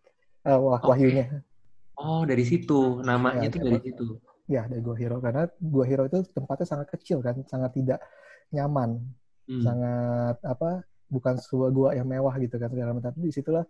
uh, 0.46 0.58
wah, 0.58 0.82
Oke. 0.82 0.90
wahyunya 0.94 1.42
Oh, 2.02 2.26
dari 2.26 2.42
situ. 2.42 2.98
Namanya 3.06 3.46
Ya, 3.46 3.54
tuh 3.54 3.62
ya, 3.62 3.66
dari 3.70 3.80
situ. 3.86 4.06
Ya 4.50 4.66
dari 4.70 4.82
gua 4.82 4.96
Hiro 4.98 5.18
karena 5.22 5.46
gua 5.60 5.86
Hiro 5.86 6.04
itu 6.10 6.22
tempatnya 6.34 6.68
sangat 6.68 6.88
kecil 6.94 7.20
kan 7.22 7.36
sangat 7.46 7.72
tidak 7.76 8.00
nyaman. 8.54 9.02
Hmm. 9.52 9.58
sangat 9.66 10.38
apa 10.48 10.86
bukan 11.12 11.36
sebuah 11.36 11.70
gua 11.76 11.90
yang 11.98 12.08
mewah 12.08 12.32
gitu 12.40 12.56
kan 12.62 12.70
segala 12.72 12.96
macam. 12.96 13.12
Tapi 13.12 13.20
di 13.28 13.34
situlah 13.36 13.66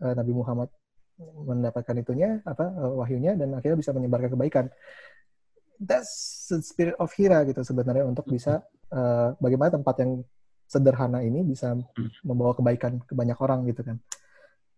eh, 0.00 0.14
Nabi 0.16 0.32
Muhammad 0.32 0.70
mendapatkan 1.20 1.92
itunya 2.00 2.40
apa 2.46 2.64
eh, 2.72 2.92
wahyunya 2.96 3.36
dan 3.36 3.52
akhirnya 3.52 3.76
bisa 3.76 3.92
menyebarkan 3.92 4.32
kebaikan. 4.32 4.66
That's 5.80 6.46
the 6.52 6.60
spirit 6.60 6.96
of 7.00 7.08
Hira 7.16 7.44
gitu 7.48 7.60
sebenarnya 7.64 8.04
untuk 8.08 8.24
bisa 8.28 8.64
eh, 8.92 9.28
bagaimana 9.40 9.76
tempat 9.76 9.96
yang 10.00 10.24
sederhana 10.70 11.20
ini 11.26 11.42
bisa 11.42 11.74
membawa 12.22 12.54
kebaikan 12.54 13.02
ke 13.02 13.12
banyak 13.12 13.36
orang 13.42 13.66
gitu 13.66 13.82
kan. 13.82 13.98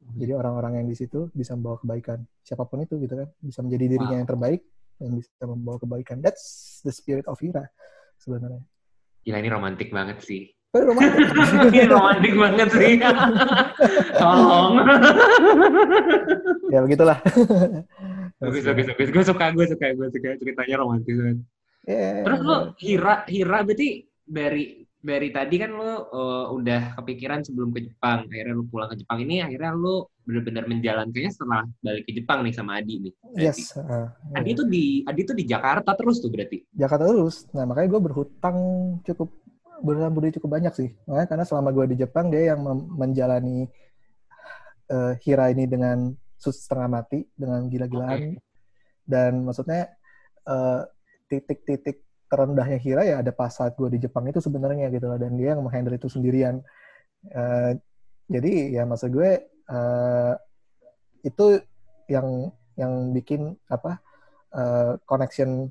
Jadi 0.03 0.33
orang-orang 0.35 0.83
yang 0.83 0.87
di 0.91 0.97
situ 0.99 1.31
bisa 1.31 1.55
membawa 1.55 1.79
kebaikan. 1.79 2.19
Siapa 2.43 2.67
pun 2.67 2.83
itu 2.83 2.99
gitu 2.99 3.15
kan. 3.15 3.29
Bisa 3.39 3.63
menjadi 3.63 3.85
dirinya 3.95 4.17
Wow. 4.17 4.21
yang 4.25 4.29
terbaik 4.33 4.61
dan 5.01 5.17
bisa 5.17 5.45
membawa 5.45 5.77
kebaikan 5.81 6.19
that's 6.21 6.79
the 6.85 6.93
spirit 6.93 7.25
of 7.31 7.39
Hira 7.41 7.69
sebenarnya 8.21 8.63
Gila 9.23 9.39
ini 9.39 9.51
romantik 9.55 9.89
banget 9.95 10.19
sih. 10.19 10.51
Tapi 10.75 10.83
romantis. 10.83 11.29
ini 11.71 11.87
romantik 11.87 12.35
banget 12.35 12.69
sih. 12.75 12.93
Tolong. 14.21 14.73
ya 16.75 16.79
begitulah. 16.83 17.19
bagus, 18.43 18.63
bagus, 18.67 18.87
bagus. 18.91 19.09
Gue 19.15 19.25
suka, 19.25 19.47
gue 19.55 19.67
suka, 19.71 19.87
gue 19.95 20.09
suka 20.11 20.29
ceritanya 20.43 20.75
romantis 20.83 21.15
banget. 21.15 21.39
Ya, 21.87 22.23
Terus 22.27 22.41
lo 22.43 22.59
Hira, 22.79 23.15
Hira 23.31 23.59
berarti 23.63 23.89
dari 24.27 24.83
dari 25.03 25.35
tadi 25.35 25.59
kan 25.59 25.75
lo 25.75 26.07
uh, 26.15 26.47
udah 26.55 26.95
kepikiran 26.95 27.43
sebelum 27.43 27.75
ke 27.75 27.91
Jepang, 27.91 28.31
akhirnya 28.31 28.55
lo 28.55 28.65
pulang 28.71 28.87
ke 28.95 29.03
Jepang 29.03 29.19
ini, 29.19 29.43
akhirnya 29.43 29.75
lo 29.75 30.15
benar-benar 30.23 30.71
menjalankannya 30.71 31.31
setelah 31.35 31.67
balik 31.83 32.07
ke 32.07 32.23
Jepang 32.23 32.47
nih 32.47 32.55
sama 32.55 32.79
Adi 32.79 33.03
nih. 33.03 33.13
berarti. 33.19 33.43
yes. 33.43 33.75
uh, 33.75 34.07
Adi 34.39 34.51
tuh 34.55 34.67
di 34.71 35.03
Adi 35.03 35.23
tuh 35.27 35.35
di 35.35 35.43
Jakarta 35.43 35.99
terus 35.99 36.23
tuh 36.23 36.31
berarti. 36.31 36.63
Jakarta 36.71 37.11
terus. 37.11 37.51
Nah 37.51 37.67
makanya 37.67 37.99
gue 37.99 38.01
berhutang 38.07 38.57
cukup 39.03 39.29
berhutang 39.83 40.15
budi 40.15 40.39
cukup 40.39 40.51
banyak 40.55 40.73
sih. 40.79 40.89
Makanya 41.11 41.29
karena 41.35 41.45
selama 41.51 41.69
gue 41.75 41.85
di 41.93 41.97
Jepang 41.99 42.31
dia 42.31 42.55
yang 42.55 42.63
menjalani 42.95 43.67
eh, 44.87 45.13
Hira 45.19 45.51
ini 45.51 45.67
dengan 45.67 46.15
sus 46.39 46.63
setengah 46.63 46.89
mati 47.03 47.27
dengan 47.35 47.67
gila-gilaan 47.67 48.39
dan 49.03 49.43
maksudnya 49.43 49.91
eh, 50.47 50.81
titik-titik 51.27 52.07
terendahnya 52.33 52.81
Hira 52.81 53.03
ya 53.05 53.21
ada 53.21 53.29
pas 53.37 53.53
saat 53.53 53.77
gue 53.77 53.93
di 53.93 54.01
Jepang 54.01 54.25
itu 54.25 54.41
sebenarnya 54.41 54.89
gitu 54.89 55.05
loh 55.05 55.21
dan 55.21 55.37
dia 55.37 55.53
yang 55.53 55.61
menghandle 55.61 55.93
itu 55.93 56.09
sendirian. 56.09 56.65
Eh, 57.29 57.73
jadi 58.33 58.53
ya 58.81 58.83
maksud 58.89 59.13
gue 59.13 59.31
eh, 59.69 60.35
itu 61.29 61.47
yang 62.09 62.49
yang 62.81 63.13
bikin 63.13 63.53
apa 63.69 64.01
eh, 64.57 64.97
connection 65.05 65.69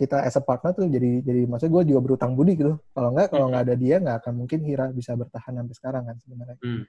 kita 0.00 0.24
as 0.24 0.32
a 0.32 0.42
partner 0.42 0.72
tuh 0.72 0.88
jadi 0.88 1.20
jadi 1.20 1.44
maksudnya 1.44 1.76
gue 1.76 1.92
juga 1.92 2.00
berutang 2.00 2.32
budi 2.32 2.56
gitu 2.56 2.80
kalau 2.96 3.12
nggak 3.12 3.28
kalau 3.28 3.52
nggak 3.52 3.68
ada 3.68 3.76
dia 3.76 4.00
nggak 4.00 4.24
akan 4.24 4.32
mungkin 4.40 4.64
Hira 4.64 4.88
bisa 4.96 5.12
bertahan 5.12 5.60
sampai 5.60 5.76
sekarang 5.76 6.02
kan 6.08 6.16
sebenarnya 6.24 6.56
Hmm. 6.64 6.84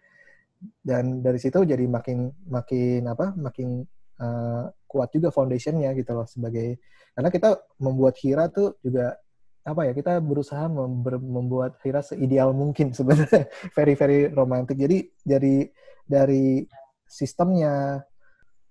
dan 0.79 1.19
dari 1.19 1.35
situ 1.41 1.59
jadi 1.59 1.83
makin 1.91 2.31
makin 2.47 3.01
apa 3.11 3.35
makin 3.35 3.83
eh, 4.21 4.65
kuat 4.85 5.09
juga 5.09 5.33
foundationnya 5.33 5.91
gitu 5.97 6.11
loh 6.13 6.27
sebagai 6.29 6.77
karena 7.11 7.29
kita 7.33 7.49
membuat 7.81 8.15
Hira 8.21 8.47
tuh 8.47 8.79
juga 8.79 9.19
apa 9.61 9.85
ya 9.85 9.93
kita 9.93 10.17
berusaha 10.23 10.65
member- 10.65 11.21
membuat 11.21 11.77
Hira 11.85 12.01
seideal 12.01 12.55
mungkin 12.55 12.93
sebenarnya. 12.97 13.45
Very 13.77 13.93
very 13.93 14.19
romantic. 14.31 14.79
Jadi 14.79 15.11
dari 15.21 15.67
dari 16.01 16.65
sistemnya 17.05 18.01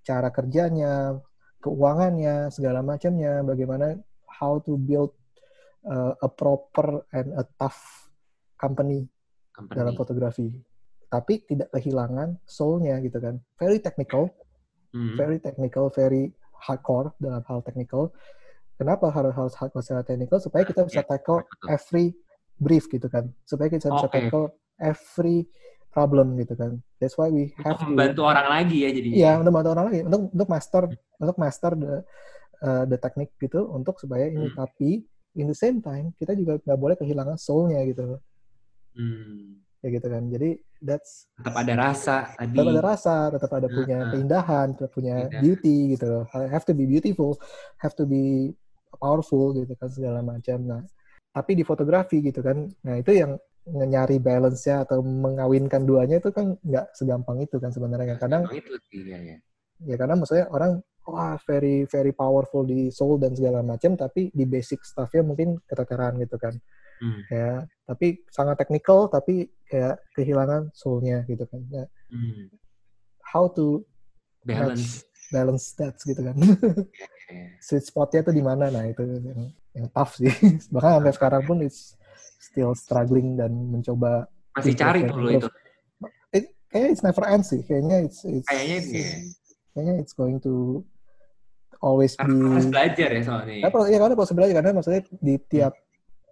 cara 0.00 0.28
kerjanya 0.32 1.14
keuangannya 1.60 2.48
segala 2.48 2.80
macamnya 2.80 3.44
bagaimana 3.44 3.92
how 4.40 4.58
to 4.64 4.80
build 4.80 5.12
uh, 5.84 6.16
a 6.24 6.28
proper 6.28 7.04
and 7.12 7.36
a 7.36 7.44
tough 7.60 8.08
company 8.56 9.04
Company. 9.52 9.76
dalam 9.76 9.94
fotografi. 9.94 10.48
Tapi 11.10 11.42
tidak 11.44 11.74
kehilangan 11.74 12.38
soul-nya 12.46 12.96
gitu 13.04 13.18
kan. 13.20 13.36
Very 13.60 13.82
technical 13.82 14.32
Hmm. 14.90 15.14
very 15.14 15.38
technical, 15.38 15.87
very 15.94 16.35
hardcore 16.59 17.14
dalam 17.22 17.42
hal 17.46 17.62
technical. 17.62 18.11
Kenapa 18.74 19.12
harus 19.12 19.31
harus 19.37 19.55
hardcore 19.55 19.85
secara 19.85 20.03
technical? 20.03 20.42
Supaya 20.42 20.66
kita 20.66 20.83
bisa 20.83 21.00
Ya, 21.00 21.07
tackle 21.07 21.44
every 21.68 22.16
brief 22.59 22.90
gitu 22.90 23.07
kan. 23.07 23.31
Supaya 23.46 23.70
kita 23.70 23.92
bisa 23.92 24.09
Oke. 24.09 24.14
tackle 24.18 24.46
every 24.81 25.46
problem 25.90 26.35
gitu 26.38 26.55
kan. 26.55 26.83
That's 26.98 27.14
why 27.14 27.31
we 27.31 27.55
Untuk 27.55 27.66
have 27.66 27.79
to 27.79 27.87
membantu 27.87 28.22
orang 28.26 28.46
lagi 28.50 28.76
ya 28.83 28.90
jadinya. 28.90 29.16
Iya, 29.16 29.33
untuk 29.42 29.53
bantu 29.53 29.68
orang 29.74 29.87
lagi, 29.90 30.00
untuk 30.07 30.20
untuk 30.33 30.48
master 30.48 30.83
untuk 31.20 31.37
master 31.38 31.72
the 31.76 31.94
uh, 32.61 32.85
the 32.87 32.98
teknik 32.98 33.31
gitu 33.38 33.61
untuk 33.70 33.94
supaya 33.98 34.26
ini 34.26 34.48
Hmm. 34.50 34.59
tapi 34.59 35.03
in 35.38 35.46
the 35.46 35.55
same 35.55 35.79
time 35.79 36.11
kita 36.18 36.35
juga 36.35 36.59
nggak 36.62 36.79
boleh 36.81 36.96
kehilangan 36.98 37.38
soul-nya 37.38 37.85
gitu. 37.87 38.18
Hmm. 38.96 39.61
Ya 39.81 39.88
gitu 39.93 40.07
kan. 40.09 40.23
Jadi 40.29 40.61
that's 40.85 41.29
Tetap 41.40 41.57
ada 41.57 41.75
rasa 41.77 42.16
tadi. 42.37 42.53
tetap 42.53 42.69
ada 42.69 42.83
rasa, 42.85 43.14
tetap 43.33 43.51
ada 43.57 43.69
punya 43.73 43.99
Heeh. 44.05 44.11
keindahan, 44.12 44.66
tetap 44.77 44.93
punya 44.93 45.14
Keindahan. 45.25 45.40
beauty 45.40 45.77
gitu 45.97 46.05
loh. 46.05 46.25
Have 46.33 46.64
to 46.69 46.77
be 46.77 46.85
beautiful, 46.85 47.40
have 47.81 47.97
to 47.97 48.05
be 48.05 48.53
powerful 49.01 49.57
gitu 49.57 49.73
kan 49.81 49.88
segala 49.88 50.21
macam. 50.21 50.59
Nah, 50.69 50.83
tapi 51.33 51.57
di 51.57 51.64
fotografi 51.64 52.21
gitu 52.21 52.45
kan, 52.45 52.69
nah 52.85 53.01
itu 53.01 53.16
yang 53.16 53.40
nyari 53.71 54.19
balance-nya 54.19 54.85
atau 54.85 55.01
mengawinkan 55.05 55.85
duanya 55.87 56.19
itu 56.19 56.29
kan 56.35 56.59
nggak 56.61 56.93
segampang 56.93 57.40
itu 57.40 57.57
kan 57.57 57.73
sebenarnya. 57.73 58.21
Kadang 58.21 58.49
itu 58.53 58.77
sih 58.90 59.01
ya, 59.07 59.16
ya. 59.21 59.37
ya 59.85 59.95
karena 59.97 60.19
maksudnya 60.19 60.51
orang 60.53 60.85
wah 61.04 61.36
very 61.44 61.84
very 61.86 62.12
powerful 62.12 62.62
di 62.62 62.88
soul 62.88 63.16
dan 63.16 63.32
segala 63.32 63.60
macam 63.60 63.94
tapi 63.94 64.28
di 64.30 64.44
basic 64.44 64.82
stuffnya 64.82 65.22
mungkin 65.22 65.56
keteteran 65.64 66.18
gitu 66.18 66.36
kan 66.36 66.56
Hmm. 67.00 67.24
ya 67.32 67.64
tapi 67.88 68.20
sangat 68.28 68.60
technical 68.60 69.08
tapi 69.08 69.48
kayak 69.64 70.04
kehilangan 70.12 70.68
soulnya 70.70 71.24
gitu 71.24 71.48
kan 71.48 71.64
ya, 71.72 71.88
Hmm. 72.12 72.52
how 73.24 73.48
to 73.48 73.80
Balance. 74.44 75.00
match 75.00 75.08
balance 75.32 75.66
that 75.80 75.96
gitu 75.96 76.20
kan 76.20 76.36
sweet 77.64 77.84
spotnya 77.84 78.20
tuh 78.20 78.34
di 78.34 78.44
mana 78.44 78.68
nah 78.68 78.84
itu 78.84 79.00
yang, 79.00 79.48
yang 79.72 79.86
tough 79.90 80.20
sih 80.20 80.28
bahkan 80.74 81.00
sampai 81.00 81.12
sekarang 81.14 81.42
pun 81.44 81.56
it's 81.64 81.96
still 82.36 82.76
struggling 82.76 83.32
dan 83.32 83.48
mencoba 83.48 84.28
Masih 84.52 84.74
cari 84.74 85.00
improve. 85.00 85.40
itu. 85.40 85.48
It, 86.34 86.44
kayaknya 86.68 86.88
it's 86.90 87.00
never 87.00 87.24
end 87.24 87.44
sih 87.46 87.62
kayaknya 87.62 87.96
it's, 88.04 88.20
it's 88.24 88.44
Kayaknya. 88.44 89.24
Kayaknya 89.72 89.94
it's 90.02 90.14
going 90.14 90.38
to 90.42 90.83
always 91.80 92.14
Karena 92.14 92.59
harus 92.59 92.68
be 92.68 92.72
belajar 92.76 93.09
ya 93.09 93.22
soalnya. 93.24 93.54
ya, 93.64 93.68
ya 93.68 93.98
karena 93.98 94.14
proses 94.14 94.35
belajar 94.37 94.54
karena 94.61 94.72
maksudnya 94.76 95.02
di 95.09 95.35
tiap 95.48 95.72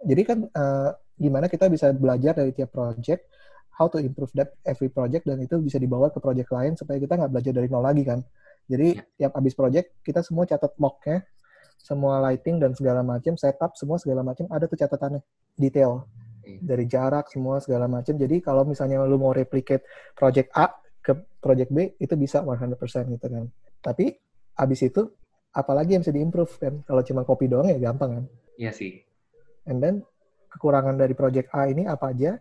jadi 0.05 0.23
kan 0.23 0.39
eh, 0.47 0.91
gimana 1.19 1.51
kita 1.51 1.67
bisa 1.67 1.91
belajar 1.91 2.39
dari 2.39 2.55
tiap 2.55 2.71
project 2.71 3.27
how 3.79 3.87
to 3.87 4.03
improve 4.03 4.31
that 4.35 4.55
every 4.67 4.91
project 4.91 5.23
dan 5.27 5.39
itu 5.39 5.59
bisa 5.63 5.79
dibawa 5.79 6.11
ke 6.11 6.19
project 6.19 6.51
lain 6.51 6.75
supaya 6.75 6.99
kita 6.99 7.15
nggak 7.15 7.31
belajar 7.31 7.53
dari 7.55 7.71
nol 7.71 7.87
lagi 7.87 8.03
kan. 8.03 8.21
Jadi 8.69 8.99
tiap 9.17 9.33
habis 9.39 9.55
project 9.55 10.03
kita 10.03 10.21
semua 10.21 10.45
catat 10.45 10.75
lognya 10.83 11.23
semua 11.79 12.19
lighting 12.27 12.59
dan 12.59 12.75
segala 12.75 13.07
macam 13.07 13.39
setup 13.39 13.79
semua 13.79 14.03
segala 14.03 14.27
macam 14.27 14.51
ada 14.51 14.67
tuh 14.67 14.75
catatannya 14.75 15.23
detail. 15.55 16.11
Dari 16.43 16.85
jarak 16.91 17.31
semua 17.31 17.63
segala 17.63 17.87
macam 17.87 18.19
jadi 18.19 18.43
kalau 18.43 18.67
misalnya 18.67 19.05
lu 19.07 19.21
mau 19.21 19.31
replicate 19.31 19.87
project 20.19 20.51
A 20.59 20.75
ke 21.09 21.17
project 21.41 21.73
B 21.73 21.97
itu 21.97 22.13
bisa 22.21 22.45
100% 22.45 22.77
gitu 23.17 23.27
kan. 23.33 23.49
Tapi 23.81 24.13
habis 24.61 24.81
itu 24.85 25.09
apalagi 25.57 25.97
yang 25.97 26.05
bisa 26.05 26.13
diimprove 26.13 26.53
kan? 26.61 26.85
Kalau 26.85 27.01
cuma 27.01 27.25
copy 27.25 27.49
doang 27.49 27.73
ya 27.73 27.81
gampang 27.81 28.21
kan? 28.21 28.25
Iya 28.61 28.73
sih. 28.77 28.93
and 29.69 29.85
then 29.85 30.01
kekurangan 30.49 30.97
dari 30.97 31.13
project 31.13 31.53
A 31.53 31.69
ini 31.69 31.85
apa 31.85 32.13
aja? 32.13 32.41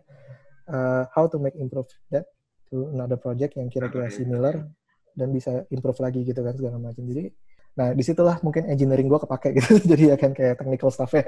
Uh, 0.68 1.04
how 1.12 1.28
to 1.28 1.40
make 1.40 1.56
improve 1.56 1.88
that 2.12 2.28
to 2.68 2.88
another 2.92 3.16
project 3.20 3.56
yang 3.56 3.68
kira-kira 3.72 4.08
similar 4.12 4.68
dan 5.16 5.28
bisa 5.32 5.64
improve 5.72 6.00
lagi 6.00 6.24
gitu 6.24 6.40
kan 6.40 6.56
segala 6.56 6.76
macam. 6.80 7.04
Jadi 7.04 7.32
nah 7.78 7.94
di 7.94 8.02
situlah 8.02 8.42
mungkin 8.42 8.66
engineering 8.68 9.08
gue 9.08 9.20
kepake 9.20 9.48
gitu. 9.60 9.80
Jadi 9.96 10.04
akan 10.12 10.30
kayak 10.32 10.54
technical 10.60 10.88
stuff-nya 10.88 11.24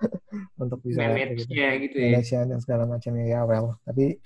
untuk 0.62 0.80
bisa 0.80 1.04
kayak 1.04 1.36
gitu. 1.36 1.52
Gitu 1.84 1.96
ya. 2.00 2.08
manage 2.16 2.32
dan 2.32 2.58
segala 2.60 2.84
macamnya 2.88 3.24
ya 3.28 3.40
well. 3.44 3.76
Tapi 3.84 4.16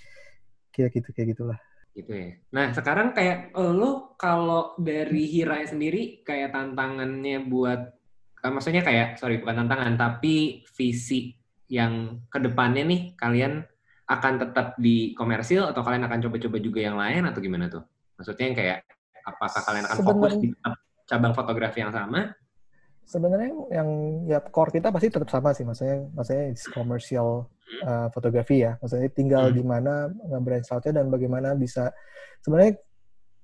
kayak 0.71 0.91
gitu 0.95 1.09
kayak 1.11 1.29
gitulah 1.35 1.59
gitu 1.95 2.13
ya. 2.15 2.31
Nah, 2.55 2.71
sekarang 2.71 3.11
kayak 3.13 3.51
lo 3.55 4.15
kalau 4.15 4.79
dari 4.79 5.27
Hira 5.27 5.63
sendiri 5.67 6.23
kayak 6.23 6.55
tantangannya 6.55 7.43
buat 7.51 7.81
eh, 8.41 8.53
maksudnya 8.53 8.81
kayak 8.87 9.19
sorry 9.19 9.43
bukan 9.43 9.67
tantangan 9.67 9.99
tapi 9.99 10.63
visi 10.79 11.35
yang 11.71 12.25
ke 12.31 12.39
depannya 12.43 12.83
nih 12.87 13.03
kalian 13.15 13.63
akan 14.11 14.35
tetap 14.43 14.75
di 14.75 15.15
komersil 15.15 15.71
atau 15.71 15.87
kalian 15.87 16.03
akan 16.11 16.19
coba-coba 16.27 16.59
juga 16.59 16.81
yang 16.83 16.99
lain 16.99 17.23
atau 17.31 17.39
gimana 17.39 17.71
tuh? 17.71 17.83
Maksudnya 18.19 18.45
yang 18.51 18.57
kayak 18.59 18.79
apakah 19.23 19.61
kalian 19.63 19.87
akan 19.87 19.97
fokus 20.03 20.33
Sebenarnya- 20.35 20.75
di 20.75 21.07
cabang 21.07 21.35
fotografi 21.35 21.79
yang 21.83 21.95
sama? 21.95 22.31
Sebenarnya 23.11 23.51
yang 23.75 23.89
ya 24.25 24.39
core 24.39 24.71
kita 24.71 24.95
pasti 24.95 25.11
tetap 25.11 25.27
sama 25.27 25.51
sih 25.51 25.67
maksudnya 25.67 26.07
maksudnya 26.15 26.45
it's 26.47 26.71
commercial 26.71 27.51
uh, 27.83 28.07
fotografi 28.15 28.63
ya 28.63 28.79
maksudnya 28.79 29.11
tinggal 29.11 29.51
Hmm. 29.51 29.57
gimana 29.57 29.93
nge-branch 30.31 30.71
outnya 30.71 31.03
dan 31.03 31.11
bagaimana 31.11 31.59
bisa 31.59 31.91
sebenarnya 32.39 32.79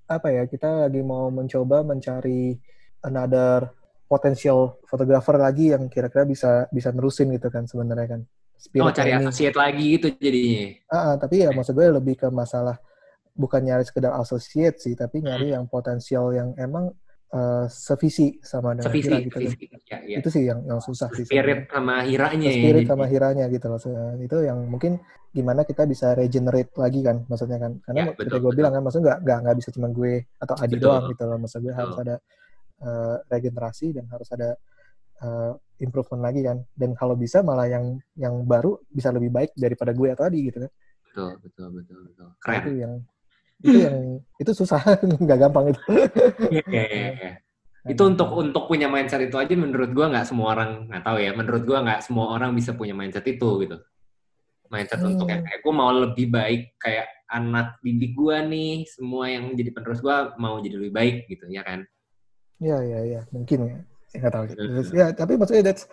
apa 0.07 0.29
ya 0.31 0.43
kita 0.47 0.87
lagi 0.87 1.03
mau 1.03 1.35
mencoba 1.35 1.83
mencari 1.83 2.55
another 3.03 3.75
potential 4.07 4.79
photographer 4.87 5.35
lagi 5.35 5.75
yang 5.75 5.91
kira-kira 5.91 6.23
bisa 6.23 6.71
bisa 6.71 6.95
nerusin 6.95 7.35
gitu 7.35 7.51
kan 7.51 7.67
sebenarnya 7.67 8.09
kan 8.09 8.23
Oh, 8.57 8.63
Spiritnya 8.89 8.97
cari 8.97 9.11
ini. 9.13 9.21
associate 9.21 9.53
lagi 9.53 9.85
gitu 10.01 10.07
jadinya. 10.17 10.65
Ah, 10.89 10.97
ah, 10.97 11.15
tapi 11.21 11.45
ya 11.45 11.53
maksud 11.53 11.77
gue 11.77 11.93
lebih 11.93 12.17
ke 12.17 12.33
masalah 12.33 12.81
bukan 13.37 13.61
nyari 13.61 13.85
sekedar 13.85 14.17
associate 14.17 14.81
sih 14.81 14.97
tapi 14.97 15.21
nyari 15.21 15.53
Hmm. 15.53 15.55
yang 15.61 15.65
potensial 15.69 16.33
yang 16.33 16.57
emang 16.57 16.89
uh, 17.35 17.67
sevisi 17.67 18.39
sama 18.45 18.77
dengan 18.77 18.87
Sevisi, 18.91 19.09
Hira 19.11 19.19
gitu 19.25 19.37
sevisi. 19.41 19.57
Ya, 19.91 19.99
ya. 20.05 20.17
itu 20.23 20.29
sih 20.31 20.43
yang 20.47 20.61
yang 20.67 20.79
susah 20.83 21.09
sih 21.15 21.25
Spirit 21.27 21.67
sama 21.71 22.05
Hiranya 22.07 22.51
ya. 22.51 22.59
spirit 22.61 22.85
sama 22.87 23.05
hiranya 23.11 23.45
gitu 23.51 23.67
loh. 23.67 23.79
Itu 24.21 24.37
yang 24.47 24.59
mungkin 24.71 25.01
gimana 25.37 25.69
kita 25.69 25.85
bisa 25.85 26.17
regenerate 26.17 26.73
lagi 26.81 27.01
kan 27.05 27.27
maksudnya 27.29 27.59
kan. 27.61 27.73
Karena 27.85 28.09
Ya, 28.09 28.15
betul, 28.17 28.39
gue 28.41 28.51
betul. 28.51 28.57
bilang 28.57 28.73
kan 28.73 28.83
maksudnya 28.85 29.05
nggak 29.13 29.19
nggak 29.27 29.39
nggak 29.45 29.57
bisa 29.61 29.69
cuma 29.75 29.89
gue 29.93 30.15
atau 30.41 30.55
Adi 30.57 30.75
Betul. 30.79 30.85
doang 30.89 31.05
gitu 31.13 31.23
loh. 31.29 31.39
Maksud 31.43 31.59
gue 31.61 31.67
Betul. 31.69 31.81
harus 31.85 31.97
ada 32.01 32.15
uh, 32.87 33.17
regenerasi 33.29 33.87
dan 33.93 34.05
harus 34.09 34.29
ada 34.33 34.49
uh, 35.21 35.53
improvement 35.83 36.23
lagi 36.25 36.41
kan. 36.41 36.59
Dan 36.73 36.91
kalau 36.97 37.15
bisa 37.19 37.45
malah 37.45 37.69
yang 37.69 38.01
yang 38.17 38.35
baru 38.49 38.81
bisa 38.89 39.13
lebih 39.13 39.29
baik 39.29 39.51
daripada 39.59 39.93
gue 39.93 40.09
atau 40.09 40.25
Adi 40.25 40.41
gitu 40.49 40.59
kan. 40.65 40.73
Betul, 41.05 41.31
betul, 41.45 41.69
betul, 41.73 41.99
betul. 42.09 42.29
Nah, 42.29 42.37
Keren. 42.41 42.61
itu 42.65 42.71
yang 42.81 42.93
itu 43.59 43.79
yang 43.79 43.97
itu 44.37 44.51
susah 44.53 44.81
nggak 45.25 45.39
gampang 45.39 45.73
itu. 45.73 45.81
Itu 47.87 48.03
untuk 48.03 48.35
untuk 48.35 48.67
punya 48.67 48.91
mindset 48.91 49.23
itu 49.23 49.37
aja 49.37 49.55
menurut 49.55 49.91
gua 49.91 50.11
nggak 50.11 50.27
semua 50.27 50.53
orang 50.53 50.91
nggak 50.91 51.03
tahu 51.03 51.19
ya 51.19 51.31
menurut 51.33 51.63
gua 51.63 51.79
nggak 51.81 52.01
semua 52.03 52.35
orang 52.35 52.51
bisa 52.51 52.75
punya 52.75 52.93
mindset 52.93 53.23
itu 53.25 53.49
gitu 53.63 53.79
mindset 54.67 54.99
Hmm. 54.99 55.15
untuk 55.15 55.31
yang 55.31 55.41
kayak 55.41 55.63
gue 55.63 55.71
mau 55.73 55.95
lebih 55.95 56.27
baik 56.27 56.75
kayak 56.77 57.07
anak 57.29 57.79
didik 57.81 58.13
gua 58.13 58.43
nih 58.43 58.83
semua 58.85 59.31
yang 59.31 59.55
jadi 59.55 59.71
penerus 59.71 60.03
gua 60.03 60.35
mau 60.35 60.59
jadi 60.59 60.75
lebih 60.75 60.91
baik 60.91 61.17
gitu 61.27 61.47
ya 61.47 61.63
kan 61.63 61.87
Iya 62.57 62.79
iya 62.83 63.01
iya 63.05 63.21
mungkin 63.31 63.59
ya. 63.63 63.77
Saya 64.07 64.19
nggak 64.19 64.33
tahu. 64.33 64.45
Betul. 64.49 64.67
Ya 64.91 65.07
tapi 65.13 65.33
maksudnya 65.37 65.63
that's 65.67 65.85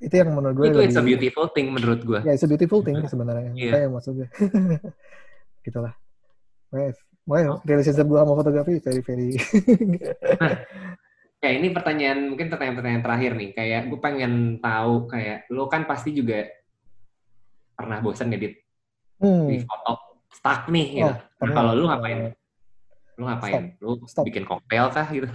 itu 0.00 0.14
yang 0.16 0.32
menurut 0.32 0.56
gue 0.56 0.66
itu 0.66 0.80
it's 0.80 0.96
a 0.96 0.98
lebih- 0.98 1.20
beautiful 1.20 1.46
thing 1.46 1.66
menurut 1.68 2.00
gua 2.02 2.20
Ya, 2.20 2.32
it's 2.32 2.42
a 2.42 2.48
beautiful 2.48 2.80
thing 2.80 2.98
sebenarnya. 3.04 3.52
Iya. 3.52 3.70
Kayak 3.76 3.88
maksud 3.92 4.12
gue. 4.16 4.28
Gitulah. 5.62 5.94
Makanya 6.70 7.50
Oh. 7.54 7.58
relationship 7.62 8.06
gue 8.10 8.18
sama 8.18 8.34
fotografi 8.34 8.74
very, 8.82 9.02
very... 9.06 9.28
ya 11.44 11.50
ini 11.56 11.72
pertanyaan 11.72 12.28
mungkin 12.28 12.52
pertanyaan-pertanyaan 12.52 13.04
terakhir 13.06 13.32
nih 13.32 13.50
kayak 13.56 13.82
gue 13.88 14.00
pengen 14.02 14.60
tahu 14.60 15.08
kayak 15.08 15.48
lo 15.48 15.72
kan 15.72 15.88
pasti 15.88 16.12
juga 16.12 16.44
pernah 17.72 17.96
bosan 18.04 18.28
ngedit 18.28 18.60
hmm. 19.24 19.48
di 19.48 19.56
foto 19.64 20.20
stuck 20.28 20.68
nih 20.68 21.00
gitu 21.00 21.08
Oh, 21.08 21.16
nah 21.16 21.24
pernah. 21.40 21.56
kalau 21.56 21.72
lu 21.72 21.84
ngapain 21.88 22.18
lu 23.16 23.22
ngapain 23.24 23.62
lu 23.80 23.96
Stop. 24.04 24.28
bikin 24.28 24.44
koktail 24.44 24.92
kah 24.92 25.06
gitu 25.08 25.28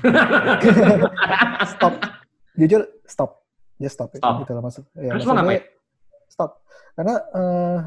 stop. 1.74 1.94
Jujur, 2.56 2.82
stop. 3.10 3.42
Just 3.82 3.98
stop. 4.00 4.10
Stop. 4.16 4.46
Gitu 4.46 4.52
lah 4.56 4.64
maksud. 4.64 4.84
Ya, 4.96 5.12
Terus 5.12 5.28
lo 5.28 5.34
gue, 5.34 5.38
ngapain? 5.42 5.62
Stop. 6.32 6.52
Karena 6.96 7.16
eh 7.20 7.78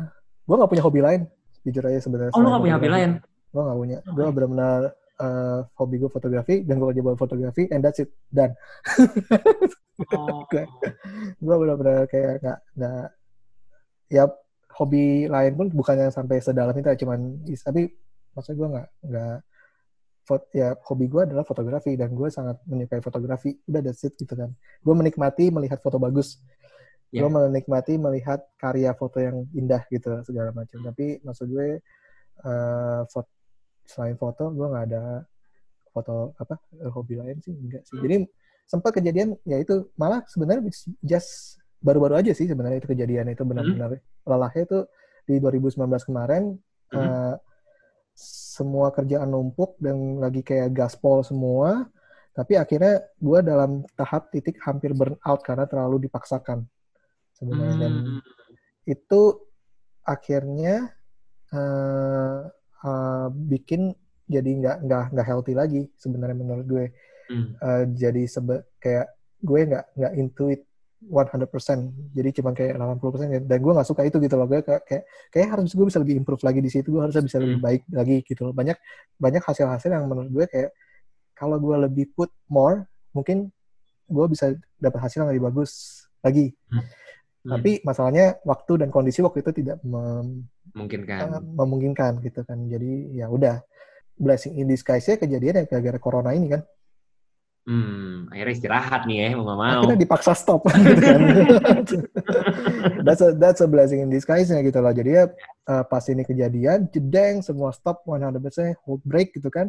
gue 0.44 0.54
gak 0.58 0.70
punya 0.70 0.84
hobi 0.84 1.00
lain. 1.00 1.20
Jujur 1.62 1.82
aja 1.86 1.98
sebenarnya. 2.02 2.32
oh 2.34 2.40
lu 2.42 2.48
nggak 2.50 2.62
punya 2.66 2.74
hobi 2.78 2.88
fotografi. 2.90 2.96
lain 2.98 3.37
Gue 3.50 3.62
gak 3.64 3.78
punya. 3.78 3.98
Gue 4.04 4.26
benar-benar 4.30 4.80
eh, 5.18 5.60
hobi 5.76 5.96
gue 5.98 6.10
fotografi 6.10 6.54
dan 6.62 6.78
gue 6.78 6.86
kerja 6.92 7.02
buat 7.02 7.18
fotografi 7.18 7.66
and 7.72 7.82
that's 7.82 8.00
it. 8.02 8.10
Dan 8.28 8.54
oh. 10.14 10.44
gue 11.44 11.56
benar-benar 11.58 12.06
kayak 12.06 12.42
nggak 12.42 12.58
nggak 12.78 13.06
ya 14.08 14.24
hobi 14.78 15.26
lain 15.26 15.52
pun 15.58 15.66
bukannya 15.74 16.08
sampai 16.14 16.38
sedalam 16.38 16.72
itu 16.76 16.86
ya, 16.86 16.96
cuman 16.96 17.18
tapi 17.44 17.82
maksud 18.32 18.54
gue 18.54 18.68
nggak 18.70 18.88
nggak 19.10 19.36
ya 20.52 20.76
hobi 20.84 21.08
gue 21.08 21.22
adalah 21.24 21.42
fotografi 21.42 21.96
dan 21.96 22.12
gue 22.12 22.28
sangat 22.28 22.60
menyukai 22.68 23.00
fotografi 23.00 23.56
udah 23.64 23.80
that's 23.80 24.04
it 24.04 24.12
gitu 24.20 24.36
kan 24.36 24.52
gue 24.54 24.94
menikmati 24.94 25.48
melihat 25.48 25.80
foto 25.80 25.96
bagus 25.96 26.38
Ya. 27.08 27.24
gue 27.24 27.30
menikmati 27.32 27.96
melihat 27.96 28.44
karya 28.60 28.92
foto 28.92 29.16
yang 29.16 29.48
indah 29.56 29.80
gitu 29.88 30.12
segala 30.28 30.52
macam 30.52 30.76
tapi 30.84 31.16
maksud 31.24 31.48
gue 31.48 31.80
eh, 32.44 33.00
fot- 33.08 33.37
selain 33.88 34.14
foto 34.14 34.52
gue 34.52 34.66
nggak 34.68 34.86
ada 34.92 35.24
foto 35.88 36.36
apa 36.36 36.60
hobi 36.92 37.16
lain 37.16 37.40
sih 37.40 37.56
enggak 37.56 37.82
sih 37.88 37.96
jadi 37.98 38.28
sempat 38.68 38.92
kejadian 38.94 39.32
ya 39.42 39.56
itu 39.56 39.88
malah 39.96 40.20
sebenarnya 40.28 40.68
just 41.00 41.56
baru-baru 41.80 42.20
aja 42.20 42.36
sih 42.36 42.44
sebenarnya 42.44 42.84
itu 42.84 42.88
kejadian 42.92 43.32
itu 43.32 43.40
benar-benar 43.42 43.96
lelahnya 44.28 44.62
itu 44.68 44.78
di 45.24 45.40
2019 45.40 45.74
kemarin 46.04 46.54
Hmm. 46.88 47.04
eh, 47.04 47.34
semua 48.16 48.88
kerjaan 48.88 49.28
numpuk 49.28 49.76
dan 49.76 50.16
lagi 50.16 50.40
kayak 50.40 50.72
gaspol 50.72 51.20
semua 51.20 51.84
tapi 52.32 52.56
akhirnya 52.56 53.04
gue 53.20 53.38
dalam 53.44 53.84
tahap 53.92 54.32
titik 54.32 54.56
hampir 54.64 54.96
burn 54.96 55.20
out 55.20 55.44
karena 55.44 55.68
terlalu 55.68 56.08
dipaksakan 56.08 56.64
sebenarnya 57.36 57.76
dan 57.76 57.92
Hmm. 57.92 58.20
itu 58.84 59.22
akhirnya 60.00 60.96
eh, 61.48 62.40
eh, 62.80 63.26
bikin 63.32 63.92
jadi 64.26 64.50
nggak 64.54 64.76
nggak 64.84 65.04
nggak 65.12 65.26
healthy 65.26 65.52
lagi 65.52 65.88
sebenarnya 65.96 66.36
menurut 66.36 66.66
gue 66.66 66.86
Hmm. 67.28 67.52
Eh, 67.54 67.84
jadi 67.92 68.24
sebe 68.24 68.64
kayak 68.78 69.04
gue 69.38 69.60
nggak 69.62 69.84
nggak 69.94 70.12
into 70.16 70.48
it 70.48 70.64
100% 70.98 71.44
jadi 72.10 72.32
cuma 72.32 72.50
kayak 72.50 72.74
80% 72.74 73.28
ya. 73.28 73.40
dan 73.40 73.58
gue 73.60 73.70
nggak 73.70 73.84
suka 73.84 74.02
itu 74.02 74.16
gitu 74.16 74.34
loh 74.34 74.48
gue 74.48 74.58
kayak 74.60 74.82
kayak, 74.82 75.04
kayak 75.28 75.48
harus 75.52 75.70
gue 75.70 75.84
bisa 75.84 76.00
lebih 76.00 76.16
improve 76.16 76.40
lagi 76.40 76.58
di 76.58 76.66
situ 76.66 76.88
gue 76.88 76.98
harusnya 76.98 77.20
bisa 77.20 77.36
lebih 77.36 77.60
Hmm. 77.60 77.66
baik 77.68 77.82
lagi 77.92 78.16
gitu 78.24 78.40
loh 78.42 78.54
banyak 78.56 78.80
banyak 79.14 79.38
hasil-hasil 79.40 79.92
yang 79.92 80.08
menurut 80.08 80.32
gue 80.32 80.44
kayak 80.48 80.70
kalau 81.34 81.60
gue 81.60 81.76
lebih 81.78 82.08
put 82.12 82.32
more 82.48 82.88
mungkin 83.12 83.52
gue 84.06 84.26
bisa 84.26 84.50
dapat 84.74 84.98
hasil 84.98 85.22
yang 85.22 85.30
lebih 85.30 85.44
bagus 85.46 85.70
lagi 86.18 86.56
Hmm. 86.66 86.80
Tapi 87.48 87.70
masalahnya 87.80 88.26
waktu 88.44 88.72
dan 88.84 88.88
kondisi 88.92 89.24
waktu 89.24 89.40
itu 89.40 89.64
tidak 89.64 89.80
mem- 89.80 90.48
mungkin 90.76 91.00
kan. 91.08 91.20
eh, 91.38 91.42
memungkinkan 91.42 92.20
gitu 92.20 92.44
kan. 92.44 92.58
Jadi 92.68 93.16
ya 93.16 93.32
udah 93.32 93.64
blessing 94.18 94.58
in 94.58 94.68
disguise-nya 94.68 95.16
kejadian 95.16 95.62
ya 95.62 95.64
gara-gara 95.64 95.98
corona 96.02 96.34
ini 96.34 96.52
kan. 96.52 96.62
Hmm, 97.68 98.32
akhirnya 98.32 98.54
istirahat 98.56 99.04
nih 99.04 99.16
ya, 99.28 99.28
mau 99.36 99.44
nggak 99.44 99.58
mau. 99.60 99.72
akhirnya 99.84 100.00
dipaksa 100.00 100.32
stop. 100.32 100.64
Gitu 100.72 101.04
kan. 101.04 101.20
That's 103.04 103.20
a 103.20 103.36
that's 103.36 103.60
a 103.60 103.68
blessing 103.68 104.00
in 104.00 104.08
disguise-nya 104.08 104.64
gitu 104.64 104.80
loh. 104.80 104.92
Jadi 104.92 105.10
ya 105.12 105.24
eh, 105.68 105.84
pas 105.84 106.04
ini 106.08 106.24
kejadian 106.24 106.88
jedeng 106.88 107.44
semua 107.44 107.76
stop 107.76 108.08
100% 108.08 108.72
hold 108.88 109.04
break 109.04 109.36
gitu 109.36 109.52
kan. 109.52 109.68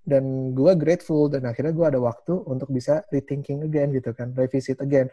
Dan 0.00 0.56
gue 0.56 0.72
grateful 0.80 1.28
dan 1.28 1.44
akhirnya 1.44 1.76
gue 1.76 1.86
ada 1.92 2.00
waktu 2.00 2.32
untuk 2.48 2.72
bisa 2.72 3.04
rethinking 3.12 3.68
again 3.68 3.92
gitu 3.92 4.16
kan 4.16 4.32
revisit 4.32 4.80
again 4.80 5.12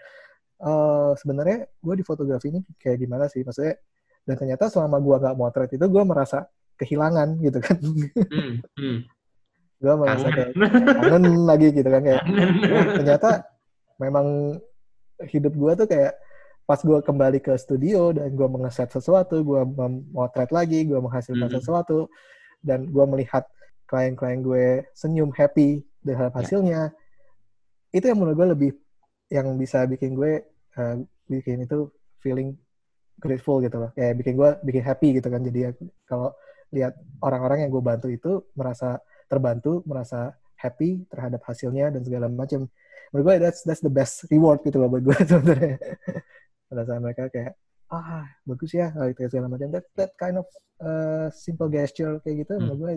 Eh, 0.58 1.12
sebenarnya 1.16 1.70
gue 1.70 1.96
di 1.96 2.02
fotografi 2.02 2.50
ini 2.50 2.66
kayak 2.76 2.98
gimana 2.98 3.30
sih 3.30 3.46
maksudnya 3.46 3.78
dan 4.26 4.36
ternyata 4.36 4.66
selama 4.68 4.98
gue 4.98 5.16
nggak 5.16 5.36
motret 5.38 5.70
itu 5.70 5.86
gue 5.86 6.02
merasa 6.02 6.50
kehilangan 6.76 7.38
gitu 7.40 7.62
kan 7.62 7.78
Hmm, 7.78 8.66
hmm. 8.74 8.98
gue 9.78 9.94
merasa 9.94 10.28
Kangen. 10.28 10.34
kayak 10.34 10.52
kangen 10.98 11.26
lagi 11.46 11.68
gitu 11.70 11.86
kan 11.86 12.02
kayak 12.02 12.24
ternyata 12.92 13.30
memang 13.98 14.58
hidup 15.30 15.54
gue 15.54 15.72
tuh 15.76 15.88
kayak 15.88 16.18
pas 16.66 16.82
gue 16.82 17.00
kembali 17.00 17.38
ke 17.38 17.54
studio 17.56 18.10
dan 18.12 18.34
gue 18.34 18.44
mengeset 18.44 18.90
sesuatu, 18.90 19.40
gue 19.40 19.62
memotret 19.64 20.50
lagi, 20.50 20.84
gue 20.84 20.98
menghasilkan 20.98 21.48
Hmm. 21.48 21.56
sesuatu, 21.56 22.10
dan 22.60 22.84
gue 22.84 23.06
melihat 23.08 23.46
klien-klien 23.86 24.42
gue 24.42 24.66
senyum 24.92 25.32
happy 25.32 25.80
dengan 26.02 26.28
Ya. 26.28 26.36
hasilnya, 26.36 26.82
itu 27.90 28.04
yang 28.04 28.20
menurut 28.20 28.36
gue 28.36 28.48
lebih 28.52 28.72
yang 29.28 29.60
bisa 29.60 29.84
bikin 29.86 30.16
gue 30.16 30.44
uh, 30.80 30.96
bikin 31.28 31.68
itu 31.68 31.92
feeling 32.24 32.56
grateful 33.18 33.60
gitu 33.60 33.78
loh, 33.82 33.92
kayak 33.98 34.14
bikin 34.22 34.34
gue 34.38 34.50
bikin 34.64 34.84
happy 34.86 35.18
gitu 35.18 35.28
kan. 35.28 35.42
Jadi 35.42 35.60
ya, 35.68 35.72
kalau 36.06 36.32
lihat 36.72 36.94
orang-orang 37.24 37.66
yang 37.66 37.72
gue 37.74 37.84
bantu 37.84 38.08
itu 38.12 38.44
merasa 38.54 39.02
terbantu, 39.28 39.82
merasa 39.90 40.36
happy 40.58 41.06
terhadap 41.10 41.42
hasilnya 41.46 41.94
dan 41.94 42.02
segala 42.06 42.30
macam. 42.30 42.70
Menurut 43.12 43.24
gue 43.24 43.36
that's 43.44 43.62
that's 43.64 43.84
the 43.84 43.92
best 43.92 44.28
reward 44.32 44.62
gitu 44.64 44.78
loh 44.80 44.90
buat 44.92 45.04
gue 45.04 45.18
sebenarnya. 45.32 45.76
Pada 46.68 46.82
saat 46.84 47.00
mereka 47.00 47.24
kayak 47.32 47.54
ah 47.88 48.28
bagus 48.44 48.72
ya 48.76 48.92
gitu 49.12 49.28
segala 49.32 49.48
macam. 49.52 49.68
That 49.72 49.86
that 49.96 50.12
kind 50.20 50.38
of 50.40 50.48
uh, 50.84 51.28
simple 51.34 51.72
gesture 51.72 52.20
kayak 52.24 52.48
gitu 52.48 52.54
Hmm. 52.60 52.70
menurut 52.70 52.80
gue 52.80 52.94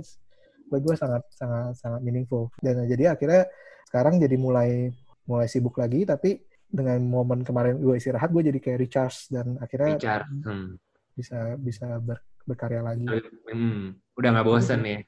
buat 0.71 0.83
gue 0.87 0.97
sangat 0.99 1.23
sangat 1.35 1.75
sangat 1.79 2.01
meaningful. 2.05 2.51
Dan 2.63 2.87
jadi 2.87 3.15
akhirnya 3.15 3.47
sekarang 3.91 4.23
jadi 4.23 4.37
mulai 4.39 4.91
mulai 5.31 5.47
sibuk 5.47 5.79
lagi 5.79 6.03
tapi 6.03 6.43
dengan 6.67 6.99
momen 7.01 7.43
kemarin 7.43 7.79
gue 7.79 7.95
istirahat 7.95 8.31
gue 8.31 8.43
jadi 8.47 8.59
kayak 8.59 8.79
recharge 8.81 9.31
dan 9.31 9.55
akhirnya 9.59 9.95
Richard. 9.95 10.27
Hmm. 10.43 10.75
bisa 11.15 11.39
bisa 11.57 11.87
ber- 11.99 12.23
berkarya 12.43 12.83
lagi. 12.83 13.07
Hmm. 13.47 13.95
Udah 14.15 14.29
nggak 14.31 14.47
bosen 14.47 14.83
ya? 14.83 14.99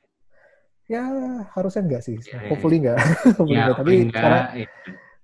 Ya 0.86 1.02
harusnya 1.54 1.82
enggak 1.82 2.02
sih, 2.02 2.18
Ya, 2.20 2.38
ya, 2.38 2.48
hopefully 2.50 2.78
enggak. 2.78 2.98
Ya, 3.48 3.66
enggak. 3.66 3.78
Tapi 3.78 3.92
enggak. 4.04 4.46
ya. 4.54 4.66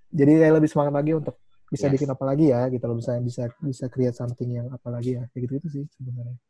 jadi 0.08 0.32
kayak 0.40 0.54
lebih 0.56 0.70
semangat 0.70 0.94
lagi 0.94 1.12
untuk 1.14 1.36
bisa 1.68 1.84
Yes. 1.84 1.92
bikin 1.94 2.08
apa 2.08 2.24
lagi 2.24 2.44
ya 2.48 2.64
gitu 2.72 2.84
loh 2.88 2.96
bisa 2.96 3.12
bisa 3.20 3.42
bisa 3.60 3.84
create 3.92 4.16
something 4.16 4.48
yang 4.48 4.72
apa 4.72 4.88
lagi 4.88 5.20
ya 5.20 5.28
kayak 5.28 5.42
gitu 5.44 5.52
gitu 5.60 5.68
sih 5.68 5.84
sebenarnya 5.92 6.40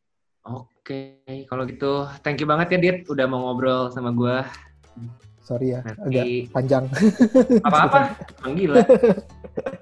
Oke, 0.47 1.27
kalau 1.45 1.67
gitu 1.67 2.07
thank 2.23 2.39
you 2.39 2.47
banget 2.47 2.71
ya 2.71 2.79
Dit 2.79 2.99
udah 3.05 3.27
mau 3.27 3.43
ngobrol 3.43 3.91
sama 3.91 4.15
gue. 4.15 4.37
Sorry 5.49 5.73
ya 5.73 5.81
agak 5.81 6.05
Nanti 6.05 6.45
panjang 6.53 6.85
apa-apa. 7.65 7.99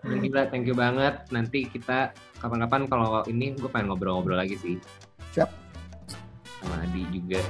Emang 0.07 0.22
gila, 0.22 0.42
thank 0.48 0.64
you 0.64 0.72
banget. 0.79 1.26
Nanti 1.35 1.66
kita 1.66 2.14
kapan-kapan 2.38 2.87
kalau 2.87 3.26
ini 3.26 3.52
gue 3.59 3.68
pengen 3.68 3.90
ngobrol-ngobrol 3.90 4.38
lagi 4.38 4.55
sih. 4.57 4.79
Siap. 5.35 5.50
Sama 6.62 6.81
Adi 6.87 7.02
juga. 7.11 7.42